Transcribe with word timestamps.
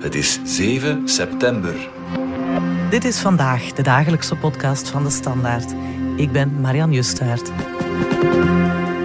Het 0.00 0.14
is 0.14 0.40
7 0.44 1.08
september. 1.08 1.74
Dit 2.90 3.04
is 3.04 3.18
vandaag 3.18 3.72
de 3.72 3.82
dagelijkse 3.82 4.36
podcast 4.36 4.88
van 4.88 5.04
de 5.04 5.10
Standaard. 5.10 5.74
Ik 6.16 6.32
ben 6.32 6.60
Marian 6.60 6.92
Justaert. 6.92 7.50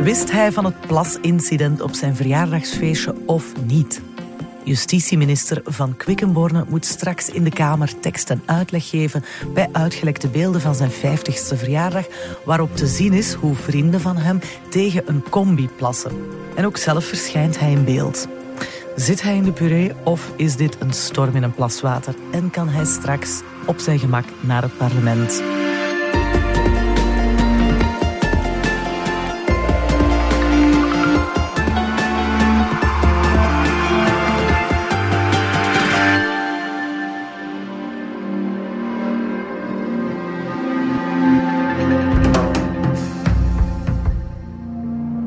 Wist 0.01 0.31
hij 0.31 0.51
van 0.51 0.65
het 0.65 0.87
plasincident 0.87 1.81
op 1.81 1.93
zijn 1.93 2.15
verjaardagsfeestje 2.15 3.15
of 3.25 3.45
niet? 3.65 4.01
Justitieminister 4.63 5.61
Van 5.63 5.97
Quickenborne 5.97 6.65
moet 6.67 6.85
straks 6.85 7.29
in 7.29 7.43
de 7.43 7.53
Kamer 7.53 7.99
tekst 7.99 8.29
en 8.29 8.41
uitleg 8.45 8.89
geven 8.89 9.23
bij 9.53 9.69
uitgelekte 9.71 10.27
beelden 10.27 10.61
van 10.61 10.75
zijn 10.75 10.91
50ste 10.91 11.57
verjaardag, 11.57 12.05
waarop 12.45 12.75
te 12.75 12.87
zien 12.87 13.13
is 13.13 13.33
hoe 13.33 13.55
vrienden 13.55 14.01
van 14.01 14.17
hem 14.17 14.39
tegen 14.69 15.03
een 15.05 15.23
combi 15.29 15.69
plassen. 15.75 16.11
En 16.55 16.65
ook 16.65 16.77
zelf 16.77 17.05
verschijnt 17.05 17.59
hij 17.59 17.71
in 17.71 17.83
beeld. 17.83 18.27
Zit 18.95 19.21
hij 19.21 19.35
in 19.35 19.43
de 19.43 19.51
puree 19.51 19.91
of 20.03 20.31
is 20.35 20.55
dit 20.55 20.77
een 20.79 20.93
storm 20.93 21.35
in 21.35 21.43
een 21.43 21.53
plas 21.53 21.81
water? 21.81 22.15
En 22.31 22.49
kan 22.49 22.69
hij 22.69 22.85
straks 22.85 23.41
op 23.65 23.79
zijn 23.79 23.99
gemak 23.99 24.25
naar 24.41 24.61
het 24.61 24.77
parlement? 24.77 25.54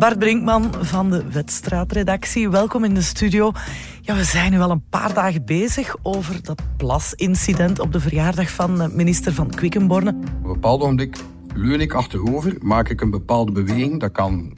Bart 0.08 0.20
Brinkman 0.20 0.74
van 0.80 1.10
de 1.10 1.24
Wedstraatredactie, 1.30 2.48
welkom 2.48 2.84
in 2.84 2.94
de 2.94 3.02
studio. 3.02 3.52
Ja, 4.00 4.14
we 4.14 4.24
zijn 4.24 4.52
nu 4.52 4.60
al 4.60 4.70
een 4.70 4.88
paar 4.90 5.14
dagen 5.14 5.44
bezig 5.44 5.96
over 6.02 6.42
dat 6.42 6.62
plasincident 6.76 7.78
op 7.78 7.92
de 7.92 8.00
verjaardag 8.00 8.50
van 8.50 8.80
eh, 8.80 8.88
minister 8.88 9.32
van 9.32 9.50
Quickenborne. 9.50 10.10
Op 10.10 10.44
een 10.44 10.52
bepaald 10.52 10.82
ogenblik 10.82 11.16
leun 11.54 11.80
ik 11.80 11.92
achterover, 11.92 12.56
maak 12.60 12.88
ik 12.88 13.00
een 13.00 13.10
bepaalde 13.10 13.52
beweging. 13.52 14.00
Dat 14.00 14.12
kan 14.12 14.56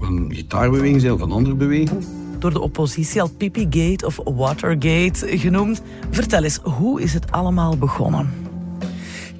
een 0.00 0.34
gitaarbeweging 0.34 1.00
zijn 1.00 1.12
of 1.12 1.20
een 1.20 1.32
andere 1.32 1.54
beweging. 1.54 2.04
Door 2.38 2.52
de 2.52 2.60
oppositie 2.60 3.20
al 3.20 3.30
Pipigate 3.30 4.06
of 4.06 4.20
Watergate 4.24 5.38
genoemd. 5.38 5.82
Vertel 6.10 6.42
eens, 6.42 6.58
hoe 6.62 7.02
is 7.02 7.14
het 7.14 7.32
allemaal 7.32 7.78
begonnen? 7.78 8.30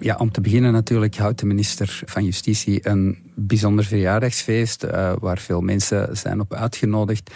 Ja, 0.00 0.16
om 0.16 0.30
te 0.30 0.40
beginnen 0.40 0.72
natuurlijk 0.72 1.16
houdt 1.16 1.40
de 1.40 1.46
minister 1.46 2.02
van 2.04 2.24
Justitie 2.24 2.88
een 2.88 3.23
bijzonder 3.34 3.84
verjaardagsfeest 3.84 4.84
uh, 4.84 5.12
waar 5.18 5.38
veel 5.38 5.60
mensen 5.60 6.16
zijn 6.16 6.40
op 6.40 6.54
uitgenodigd. 6.54 7.30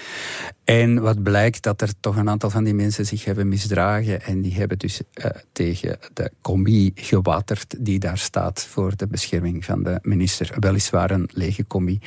En 0.65 1.01
wat 1.01 1.23
blijkt 1.23 1.63
dat 1.63 1.81
er 1.81 1.93
toch 2.01 2.17
een 2.17 2.29
aantal 2.29 2.51
van 2.51 2.65
die 2.65 2.75
mensen 2.75 3.07
zich 3.07 3.25
hebben 3.25 3.49
misdragen 3.49 4.23
en 4.23 4.41
die 4.41 4.55
hebben 4.55 4.79
dus 4.79 5.01
uh, 5.15 5.27
tegen 5.53 5.99
de 6.13 6.31
combi 6.41 6.93
gewaterd 6.95 7.75
die 7.79 7.99
daar 7.99 8.19
staat 8.19 8.65
voor 8.65 8.97
de 8.97 9.07
bescherming 9.07 9.65
van 9.65 9.83
de 9.83 9.99
minister. 10.03 10.55
Weliswaar 10.61 11.11
een 11.11 11.29
lege 11.33 11.67
combi. 11.67 11.99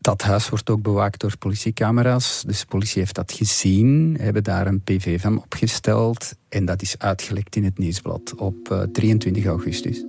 Dat 0.00 0.22
huis 0.22 0.48
wordt 0.48 0.70
ook 0.70 0.82
bewaakt 0.82 1.20
door 1.20 1.38
politiecamera's. 1.38 2.42
Dus 2.46 2.60
de 2.60 2.66
politie 2.66 3.00
heeft 3.00 3.14
dat 3.14 3.32
gezien, 3.32 4.16
hebben 4.20 4.44
daar 4.44 4.66
een 4.66 4.82
PV 4.82 5.20
van 5.20 5.38
opgesteld. 5.42 6.34
En 6.48 6.64
dat 6.64 6.82
is 6.82 6.98
uitgelekt 6.98 7.56
in 7.56 7.64
het 7.64 7.78
nieuwsblad 7.78 8.34
op 8.34 8.70
uh, 8.72 8.82
23 8.82 9.46
augustus. 9.46 10.04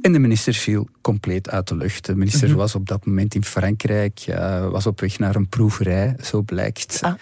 En 0.00 0.12
de 0.12 0.18
minister 0.18 0.54
viel 0.54 0.88
compleet 1.10 1.50
uit 1.50 1.68
de 1.68 1.76
lucht. 1.76 2.06
De 2.06 2.16
minister 2.16 2.42
mm 2.42 2.48
-hmm. 2.48 2.60
was 2.60 2.74
op 2.74 2.88
dat 2.88 3.06
moment 3.06 3.34
in 3.34 3.44
Frankrijk, 3.44 4.24
uh, 4.28 4.68
was 4.68 4.86
op 4.86 5.00
weg 5.00 5.18
naar 5.18 5.34
een 5.34 5.48
proeverij, 5.48 6.16
zo 6.22 6.42
blijkt. 6.42 6.98
Ah. 7.02 7.14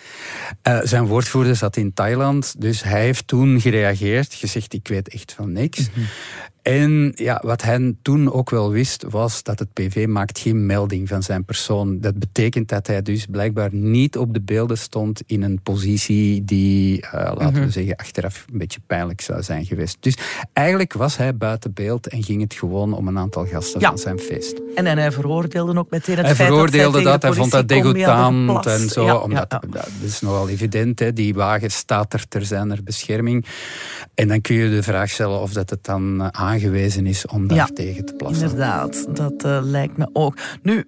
Uh, 0.69 0.78
zijn 0.83 1.06
woordvoerder 1.06 1.56
zat 1.56 1.77
in 1.77 1.92
Thailand, 1.95 2.55
dus 2.61 2.83
hij 2.83 3.00
heeft 3.00 3.27
toen 3.27 3.61
gereageerd, 3.61 4.34
gezegd 4.34 4.72
ik 4.72 4.89
weet 4.89 5.08
echt 5.08 5.33
van 5.33 5.53
niks. 5.53 5.78
Mm 5.78 5.86
-hmm. 5.95 6.05
En 6.69 7.13
ja, 7.14 7.40
wat 7.45 7.63
hij 7.63 7.95
toen 8.02 8.33
ook 8.33 8.51
wel 8.51 8.70
wist, 8.70 9.05
was 9.08 9.42
dat 9.42 9.58
het 9.58 9.73
PV 9.73 10.07
maakt 10.08 10.39
geen 10.39 10.67
melding 10.67 11.08
van 11.08 11.23
zijn 11.23 11.45
persoon. 11.45 12.01
Dat 12.01 12.18
betekent 12.18 12.68
dat 12.68 12.86
hij 12.86 13.02
dus 13.02 13.27
blijkbaar 13.27 13.74
niet 13.74 14.17
op 14.17 14.34
de 14.34 14.40
beelden 14.40 14.79
stond 14.79 15.23
in 15.27 15.42
een 15.42 15.61
positie 15.63 16.45
die, 16.45 17.02
uh, 17.02 17.11
laten 17.13 17.63
we 17.64 17.70
zeggen, 17.70 17.96
achteraf 17.96 18.45
een 18.52 18.58
beetje 18.58 18.80
pijnlijk 18.86 19.20
zou 19.20 19.42
zijn 19.42 19.67
geweest. 19.67 19.96
Dus 20.01 20.17
eigenlijk 20.52 20.92
was 20.92 21.17
hij 21.17 21.36
buiten 21.36 21.73
beeld 21.73 22.07
en 22.07 22.23
ging 22.23 22.42
het 22.42 22.55
gewoon 22.55 22.92
om 22.92 23.08
een 23.08 23.18
aantal 23.18 23.46
gasten 23.46 23.77
ja. 23.80 23.89
van 23.89 23.98
zijn 23.98 24.18
feest. 24.18 24.61
En, 24.74 24.86
en 24.86 24.98
hij 24.98 25.12
veroordeelde 25.12 25.78
ook 25.78 25.90
meteen 25.90 26.16
het 26.16 26.27
hij 26.27 26.34
feit 26.34 26.48
veroordeelde 26.48 27.02
dat, 27.02 27.22
hij 27.22 27.33
vond 27.33 27.50
dat 27.50 27.68
degoutant 27.68 28.66
en 28.66 28.89
zo. 28.89 29.05
Ja, 29.05 29.16
omdat, 29.16 29.46
ja, 29.50 29.58
Dat 29.70 29.89
is 30.02 30.20
nogal 30.20 30.48
evident, 30.48 30.98
hè, 30.98 31.12
die 31.12 31.34
wagen 31.34 31.70
staat 31.70 32.12
er 32.12 32.28
ter 32.28 32.44
zijner 32.44 32.83
bescherming. 32.83 33.46
En 34.14 34.28
dan 34.28 34.40
kun 34.40 34.56
je 34.56 34.70
de 34.70 34.83
vraag 34.83 35.11
stellen 35.11 35.40
of 35.40 35.52
dat 35.52 35.70
het 35.70 35.84
dan 35.84 36.34
aangewezen 36.34 37.06
is 37.06 37.27
om 37.27 37.48
daar 37.48 37.56
ja, 37.56 37.68
tegen 37.74 38.05
te 38.05 38.14
plassen. 38.14 38.42
Inderdaad, 38.42 39.16
dat 39.16 39.44
uh, 39.44 39.58
lijkt 39.62 39.96
me 39.96 40.08
ook. 40.12 40.39
Nu, 40.62 40.84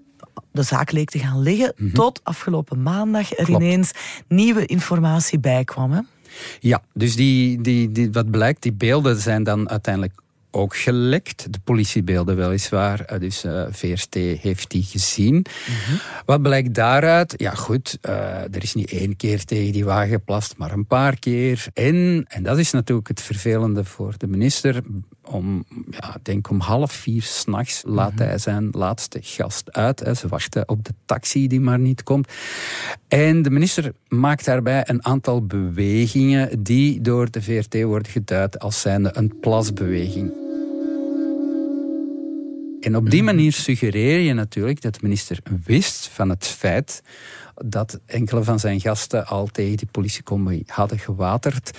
de 0.53 0.63
zaak 0.63 0.93
leek 0.93 1.11
te 1.11 1.19
gaan 1.19 1.43
liggen 1.43 1.73
mm 1.77 1.87
-hmm. 1.87 1.95
tot 1.95 2.21
afgelopen 2.23 2.83
maandag 2.83 3.31
er 3.31 3.45
Klopt. 3.45 3.63
ineens 3.63 3.91
nieuwe 4.29 4.67
informatie 4.67 5.39
bij 5.39 5.65
kwam. 5.65 5.93
Hè? 5.93 6.01
Ja, 6.61 6.83
dus 6.95 7.17
die, 7.17 7.61
die, 7.61 7.93
die, 7.93 8.13
wat 8.13 8.31
blijkt, 8.31 8.63
die 8.63 8.73
beelden 8.73 9.17
zijn 9.17 9.43
dan 9.43 9.71
uiteindelijk 9.71 10.15
ook 10.51 10.77
gelekt. 10.77 11.53
De 11.53 11.59
politiebeelden 11.65 12.37
weliswaar. 12.37 13.19
Dus 13.19 13.45
uh, 13.45 13.67
VRT 13.71 14.15
heeft 14.15 14.71
die 14.71 14.83
gezien. 14.83 15.35
Mm 15.35 15.45
-hmm. 15.87 15.99
Wat 16.25 16.43
blijkt 16.43 16.75
daaruit? 16.75 17.35
Ja 17.37 17.55
goed, 17.55 17.99
uh, 18.09 18.15
er 18.43 18.63
is 18.63 18.75
niet 18.75 18.91
één 18.91 19.17
keer 19.17 19.45
tegen 19.45 19.73
die 19.73 19.85
wagen 19.85 20.09
geplast, 20.11 20.57
maar 20.57 20.73
een 20.73 20.87
paar 20.87 21.19
keer. 21.19 21.67
En, 21.75 22.25
en 22.29 22.43
dat 22.43 22.59
is 22.59 22.71
natuurlijk 22.71 23.09
het 23.09 23.23
vervelende 23.23 23.85
voor 23.85 24.15
de 24.17 24.27
minister. 24.27 24.83
Om, 25.25 25.65
ja, 25.91 26.17
denk 26.23 26.51
om 26.51 26.61
half 26.61 26.93
vier 26.93 27.23
s'nachts 27.23 27.83
laat 27.87 28.13
-hmm. 28.17 28.27
hij 28.27 28.39
zijn 28.39 28.69
laatste 28.71 29.19
gast 29.23 29.73
uit. 29.73 30.01
Hè. 30.01 30.15
Ze 30.15 30.29
wachten 30.29 30.69
op 30.69 30.85
de 30.85 30.95
taxi 31.05 31.47
die 31.47 31.61
maar 31.61 31.79
niet 31.79 32.03
komt. 32.03 32.33
En 33.09 33.43
de 33.43 33.51
minister 33.51 33.93
maakt 34.09 34.45
daarbij 34.45 34.83
een 34.89 35.05
aantal 35.05 35.47
bewegingen 35.47 36.63
die 36.63 37.01
door 37.01 37.31
de 37.31 37.43
VRT 37.43 37.83
worden 37.83 38.13
geduid 38.13 38.59
als 38.59 38.81
zijnde 38.81 39.11
een 39.13 39.39
plasbeweging. 39.41 40.33
En 42.81 42.97
op 42.97 43.11
die 43.11 43.23
manier 43.23 43.53
suggereer 43.53 44.19
je 44.19 44.33
natuurlijk 44.33 44.81
dat 44.81 44.95
de 44.95 45.01
minister 45.03 45.39
wist 45.65 46.09
van 46.09 46.29
het 46.29 46.47
feit 46.47 47.03
dat 47.65 48.01
enkele 48.07 48.45
van 48.45 48.59
zijn 48.59 48.81
gasten 48.81 49.27
al 49.27 49.47
tegen 49.47 49.77
die 49.77 49.89
politiecombi 49.91 50.63
hadden 50.67 50.99
gewaterd. 50.99 51.79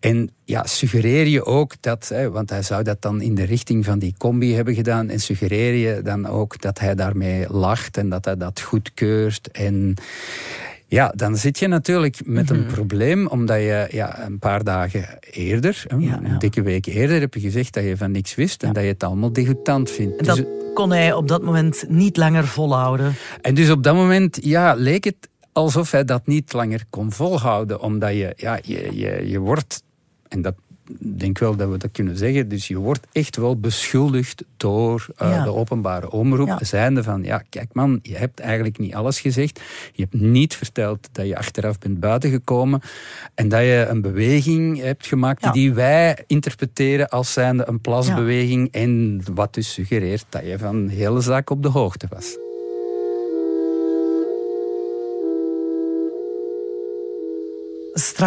En 0.00 0.30
ja, 0.44 0.66
suggereer 0.66 1.26
je 1.26 1.44
ook 1.44 1.74
dat, 1.80 2.08
hè, 2.08 2.30
want 2.30 2.50
hij 2.50 2.62
zou 2.62 2.82
dat 2.82 3.02
dan 3.02 3.20
in 3.20 3.34
de 3.34 3.44
richting 3.44 3.84
van 3.84 3.98
die 3.98 4.14
combi 4.18 4.54
hebben 4.54 4.74
gedaan, 4.74 5.08
en 5.08 5.20
suggereer 5.20 5.74
je 5.74 6.02
dan 6.02 6.26
ook 6.26 6.60
dat 6.60 6.78
hij 6.78 6.94
daarmee 6.94 7.46
lacht 7.48 7.96
en 7.96 8.08
dat 8.08 8.24
hij 8.24 8.36
dat 8.36 8.60
goedkeurt. 8.60 9.50
En 9.50 9.94
ja, 10.86 11.12
dan 11.16 11.36
zit 11.36 11.58
je 11.58 11.66
natuurlijk 11.66 12.20
met 12.24 12.50
een 12.50 12.56
mm 12.56 12.62
-hmm. 12.62 12.72
probleem, 12.72 13.26
omdat 13.26 13.58
je 13.58 13.88
ja, 13.90 14.24
een 14.26 14.38
paar 14.38 14.64
dagen 14.64 15.18
eerder, 15.30 15.84
een 15.86 16.00
ja. 16.00 16.38
dikke 16.38 16.62
week 16.62 16.86
eerder, 16.86 17.20
heb 17.20 17.34
je 17.34 17.40
gezegd 17.40 17.74
dat 17.74 17.84
je 17.84 17.96
van 17.96 18.10
niks 18.10 18.34
wist 18.34 18.62
en 18.62 18.72
dat 18.72 18.82
je 18.82 18.88
het 18.88 19.02
allemaal 19.02 19.32
degoutant 19.32 19.90
vindt. 19.90 20.24
Dat 20.24 20.36
dus, 20.36 20.44
kon 20.74 20.90
hij 20.90 21.12
op 21.12 21.28
dat 21.28 21.42
moment 21.42 21.84
niet 21.88 22.16
langer 22.16 22.46
volhouden. 22.46 23.14
En 23.40 23.54
dus 23.54 23.70
op 23.70 23.82
dat 23.82 23.94
moment 23.94 24.38
ja, 24.40 24.74
leek 24.74 25.04
het 25.04 25.28
alsof 25.52 25.90
hij 25.90 26.04
dat 26.04 26.26
niet 26.26 26.52
langer 26.52 26.84
kon 26.90 27.12
volhouden, 27.12 27.80
omdat 27.80 28.10
je, 28.10 28.32
ja, 28.36 28.58
je, 28.62 28.96
je, 28.96 29.28
je 29.28 29.38
wordt, 29.38 29.82
en 30.28 30.42
dat 30.42 30.54
denk 30.98 31.38
wel 31.38 31.56
dat 31.56 31.70
we 31.70 31.78
dat 31.78 31.90
kunnen 31.92 32.16
zeggen. 32.16 32.48
Dus 32.48 32.68
je 32.68 32.78
wordt 32.78 33.06
echt 33.12 33.36
wel 33.36 33.56
beschuldigd 33.56 34.44
door 34.56 35.06
uh, 35.22 35.30
ja. 35.30 35.44
de 35.44 35.52
openbare 35.52 36.10
omroep. 36.10 36.48
Ja. 36.48 36.58
Zijnde 36.64 37.02
van, 37.02 37.22
ja, 37.22 37.42
kijk 37.48 37.68
man, 37.72 37.98
je 38.02 38.16
hebt 38.16 38.40
eigenlijk 38.40 38.78
niet 38.78 38.94
alles 38.94 39.20
gezegd. 39.20 39.60
Je 39.92 40.02
hebt 40.02 40.22
niet 40.22 40.56
verteld 40.56 41.08
dat 41.12 41.26
je 41.26 41.36
achteraf 41.36 41.78
bent 41.78 42.00
buitengekomen. 42.00 42.80
En 43.34 43.48
dat 43.48 43.60
je 43.60 43.86
een 43.88 44.00
beweging 44.00 44.80
hebt 44.80 45.06
gemaakt 45.06 45.42
ja. 45.42 45.52
die 45.52 45.72
wij 45.72 46.24
interpreteren 46.26 47.08
als 47.08 47.32
zijnde 47.32 47.68
een 47.68 47.80
plasbeweging. 47.80 48.72
En 48.72 49.22
wat 49.34 49.54
dus 49.54 49.72
suggereert 49.72 50.26
dat 50.28 50.46
je 50.46 50.58
van 50.58 50.86
de 50.86 50.92
hele 50.92 51.20
zaak 51.20 51.50
op 51.50 51.62
de 51.62 51.68
hoogte 51.68 52.06
was. 52.10 52.36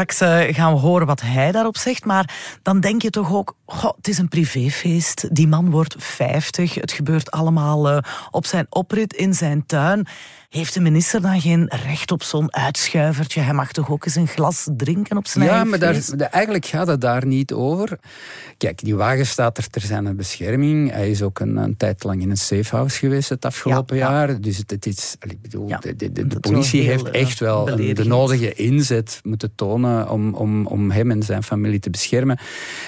Straks 0.06 0.22
uh, 0.22 0.54
gaan 0.56 0.74
we 0.74 0.80
horen 0.80 1.08
wat 1.08 1.22
hij 1.22 1.52
daarop 1.52 1.78
zegt. 1.78 2.06
Maar 2.06 2.36
dan 2.62 2.80
denk 2.80 3.02
je 3.02 3.10
toch 3.10 3.34
ook, 3.34 3.56
goh, 3.66 3.96
het 3.96 4.08
is 4.08 4.18
een 4.18 4.28
privéfeest. 4.28 5.36
Die 5.36 5.48
man 5.48 5.70
wordt 5.72 5.96
50. 5.98 6.74
Het 6.76 6.92
gebeurt 6.92 7.32
allemaal 7.32 7.92
uh, 7.92 7.98
op 8.32 8.46
zijn 8.46 8.66
oprit 8.70 9.14
in 9.14 9.34
zijn 9.34 9.66
tuin. 9.66 10.08
Heeft 10.50 10.74
de 10.74 10.80
minister 10.80 11.22
dan 11.22 11.42
geen 11.42 11.72
recht 11.86 12.12
op 12.12 12.24
zo'n 12.24 12.54
uitschuivertje? 12.56 13.42
Hij 13.42 13.54
mag 13.54 13.72
toch 13.72 13.90
ook 13.90 14.06
eens 14.06 14.16
een 14.16 14.28
glas 14.28 14.68
drinken 14.78 15.18
op 15.18 15.28
zijn 15.28 15.44
ja, 15.46 15.50
eigen 15.50 15.70
maar 15.70 15.80
daar, 15.80 15.94
feest? 15.94 16.12
eigenlijk 16.22 16.66
gaat 16.66 16.88
het 16.88 17.02
daar 17.02 17.26
niet 17.26 17.54
over. 17.54 18.00
Kijk, 18.58 18.84
die 18.84 18.96
wagen 18.96 19.26
staat 19.26 19.58
er 19.58 19.70
ter 19.70 19.82
zijn 19.82 20.16
bescherming. 20.16 20.92
Hij 20.92 21.10
is 21.10 21.22
ook 21.22 21.40
een, 21.40 21.56
een 21.56 21.78
tijd 21.78 22.04
lang 22.04 22.22
in 22.22 22.30
een 22.30 22.38
safehouse 22.38 22.98
geweest 22.98 23.30
het 23.30 23.46
afgelopen 23.46 23.98
Ja, 23.98 24.10
ja. 24.10 24.12
jaar. 24.28 24.42
Dus 24.42 24.58
het, 24.58 24.72
het 24.72 24.86
is, 24.86 25.16
ik 25.20 25.42
bedoel, 25.42 25.68
Ja, 25.68 25.78
de, 25.78 25.96
de, 25.96 26.12
de, 26.12 26.28
dat 26.28 26.30
de 26.30 26.38
is 26.38 26.50
wel 26.50 26.52
politie 26.52 26.82
heeft 26.82 27.10
eh, 27.10 27.22
echt 27.22 27.40
wel 27.40 27.70
een- 27.70 27.94
de 27.94 28.06
nodige 28.06 28.54
inzet 28.54 29.20
moeten 29.24 29.52
tonen 29.56 29.87
om, 30.10 30.34
om, 30.34 30.66
om 30.66 30.92
hem 30.92 31.12
en 31.12 31.24
zijn 31.24 31.44
familie 31.44 31.80
te 31.80 31.90
beschermen. 31.90 32.40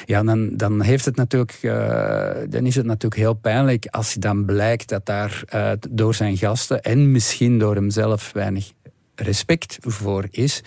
Ja, 0.05 0.23
dan, 0.23 0.49
dan, 0.57 0.81
heeft 0.81 1.05
het 1.05 1.15
natuurlijk, 1.15 1.57
eh, 1.61 2.29
dan 2.49 2.65
is 2.65 2.75
het 2.75 2.85
natuurlijk 2.85 3.21
heel 3.21 3.33
pijnlijk 3.33 3.85
als 3.85 4.13
dan 4.13 4.45
blijkt 4.45 4.89
dat 4.89 5.05
daar 5.05 5.43
eh, 5.47 5.71
door 5.89 6.13
zijn 6.13 6.37
gasten 6.37 6.81
en 6.81 7.11
misschien 7.11 7.59
door 7.59 7.75
hemzelf 7.75 8.31
weinig 8.33 8.71
respect 9.19 9.77
voor 9.81 10.27
is. 10.31 10.63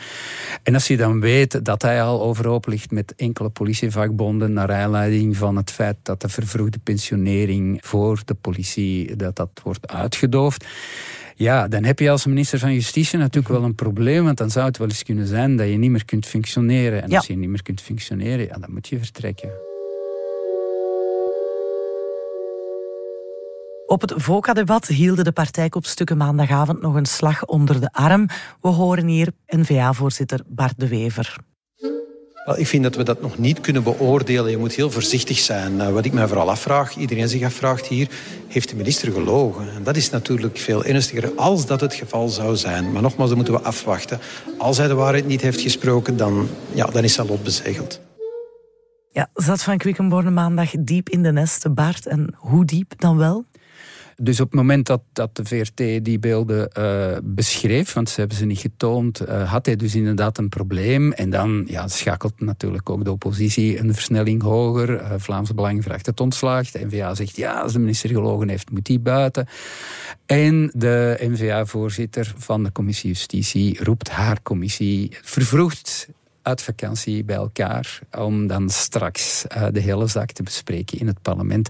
En 0.63 0.75
als 0.75 0.87
je 0.87 0.97
dan 0.97 1.21
weet 1.21 1.65
dat 1.65 1.83
hij 1.83 2.03
al 2.03 2.23
overhoop 2.23 2.67
ligt 2.67 2.91
met 2.91 3.15
enkele 3.17 3.49
politievakbonden 3.49 4.53
naar 4.53 4.73
aanleiding 4.73 5.37
van 5.37 5.57
het 5.57 5.71
feit 5.71 5.97
dat 6.03 6.21
de 6.21 6.29
vervroegde 6.29 6.79
pensionering 6.79 7.79
voor 7.85 8.23
de 8.25 8.35
politie 8.35 9.17
dat 9.17 9.37
dat 9.37 9.61
wordt 9.63 9.93
uitgedoofd. 9.93 10.67
Ja, 11.35 11.69
dan 11.69 11.85
heb 11.85 11.99
je 11.99 12.11
als 12.11 12.27
minister 12.27 12.59
van 12.59 12.73
Justitie 12.73 13.19
natuurlijk 13.19 13.55
wel 13.55 13.65
een 13.65 13.75
probleem, 13.75 14.25
want 14.25 14.39
dan 14.39 14.51
zou 14.51 14.67
het 14.67 14.79
wel 14.79 14.89
eens 14.89 15.03
kunnen 15.03 15.27
zijn 15.27 15.57
dat 15.57 15.69
je 15.69 15.77
niet 15.77 15.91
meer 15.91 16.05
kunt 16.05 16.27
functioneren. 16.27 17.03
En 17.03 17.11
Ja. 17.11 17.17
als 17.17 17.27
je 17.27 17.37
niet 17.37 17.49
meer 17.49 17.63
kunt 17.63 17.81
functioneren, 17.81 18.47
ja, 18.47 18.59
dan 18.59 18.73
moet 18.73 18.89
je 18.89 18.99
vertrekken. 18.99 19.51
Op 23.87 24.01
het 24.01 24.13
VOCA-debat 24.17 24.87
hielden 24.87 25.25
de 25.25 25.33
partijkopstukken 25.33 26.17
maandagavond 26.17 26.81
nog 26.81 26.95
een 26.95 27.07
slag 27.07 27.45
onder 27.45 27.81
de 27.81 27.93
arm. 27.93 28.27
We 28.61 28.69
horen 28.69 29.07
hier 29.07 29.29
N-VA-voorzitter 29.47 30.41
Bart 30.47 30.75
de 30.77 30.89
Wever. 30.89 31.37
Ik 32.45 32.67
vind 32.67 32.83
dat 32.83 32.97
we 32.97 33.03
dat 33.03 33.21
nog 33.21 33.39
niet 33.39 33.61
kunnen 33.61 33.83
beoordelen. 33.83 34.51
Je 34.51 34.59
moet 34.59 34.73
heel 34.73 34.91
voorzichtig 34.91 35.39
zijn. 35.39 35.77
Nou, 35.77 35.93
wat 35.93 36.05
ik 36.05 36.13
mij 36.13 36.27
vooral 36.27 36.51
afvraag, 36.51 36.97
iedereen 36.97 37.29
zich 37.29 37.43
afvraagt 37.43 37.87
hier, 37.87 38.09
heeft 38.49 38.69
de 38.69 38.77
minister 38.77 39.13
gelogen? 39.13 39.73
En 39.75 39.83
dat 39.83 39.97
is 39.97 40.11
natuurlijk 40.11 40.59
veel 40.59 40.85
ernstiger 40.85 41.33
als 41.37 41.67
dat 41.67 41.81
het 41.81 41.95
geval 41.95 42.29
zou 42.29 42.57
zijn. 42.57 42.93
Maar 42.93 43.03
nogmaals, 43.03 43.29
dat 43.29 43.37
moeten 43.37 43.55
we 43.55 43.61
afwachten. 43.61 44.19
Als 44.59 44.77
hij 44.77 44.89
de 44.89 44.95
waarheid 44.95 45.27
niet 45.27 45.41
heeft 45.41 45.61
gesproken, 45.61 46.17
dan, 46.17 46.49
ja, 46.73 46.87
dan 46.87 47.05
is 47.05 47.13
zijn 47.13 47.27
lot 47.27 47.43
bezegeld. 47.43 48.01
Ja, 49.11 49.29
zat 49.35 49.63
van 49.63 49.79
Quickenborne 49.79 50.31
maandag 50.31 50.71
diep 50.79 51.09
in 51.09 51.23
de 51.23 51.33
nesten, 51.33 51.75
Bart. 51.75 52.07
En 52.07 52.35
hoe 52.37 52.65
diep 52.65 52.93
dan 52.97 53.17
wel? 53.17 53.45
Dus 54.17 54.41
op 54.41 54.47
het 54.47 54.61
moment 54.61 54.87
dat, 54.87 55.03
dat 55.13 55.37
de 55.37 55.45
VRT 55.45 56.05
die 56.05 56.19
beelden 56.19 56.73
eh, 56.73 57.17
beschreef, 57.23 57.93
want 57.93 58.09
ze 58.09 58.21
hebben 58.21 58.39
ze 58.39 58.45
niet 58.45 58.59
getoond, 58.59 59.21
eh, 59.21 59.51
had 59.51 59.67
hij 59.67 59.77
dus 59.77 59.95
inderdaad 59.95 60.39
een 60.39 60.49
probleem. 60.49 61.13
En 61.13 61.31
dan 61.31 61.65
ja, 61.67 61.89
schakelt 61.89 62.41
natuurlijk 62.41 62.91
ook 62.91 63.05
de 63.05 63.11
oppositie 63.11 63.79
een 63.79 63.95
versnelling 63.95 64.43
hoger. 64.43 64.97
Eh, 64.97 65.15
Vlaams 65.17 65.55
Belang 65.55 65.83
vraagt 65.83 66.07
het 66.07 66.21
ontslag. 66.21 66.71
De 66.71 66.87
NVA 66.87 67.15
zegt 67.15 67.37
ja, 67.37 67.61
als 67.61 67.73
de 67.73 67.79
minister 67.79 68.11
gelogen 68.11 68.49
heeft, 68.49 68.71
moet 68.71 68.89
hij 68.89 69.01
buiten. 69.01 69.47
En 70.27 70.71
de 70.75 71.19
NVA-voorzitter 71.21 72.35
van 72.37 72.63
de 72.63 72.73
commissie 72.73 73.11
Justitie 73.11 73.85
roept 73.85 74.09
haar 74.09 74.43
commissie 74.43 75.17
vervroegd 75.23 76.09
uit 76.43 76.63
vakantie 76.63 77.25
bij 77.25 77.37
elkaar 77.37 77.99
om 78.19 78.47
dan 78.47 78.71
straks 78.71 79.47
eh, 79.47 79.67
de 79.73 79.81
hele 79.81 80.07
zaak 80.07 80.33
te 80.33 80.43
bespreken 80.43 80.99
in 80.99 81.07
het 81.07 81.23
parlement. 81.23 81.69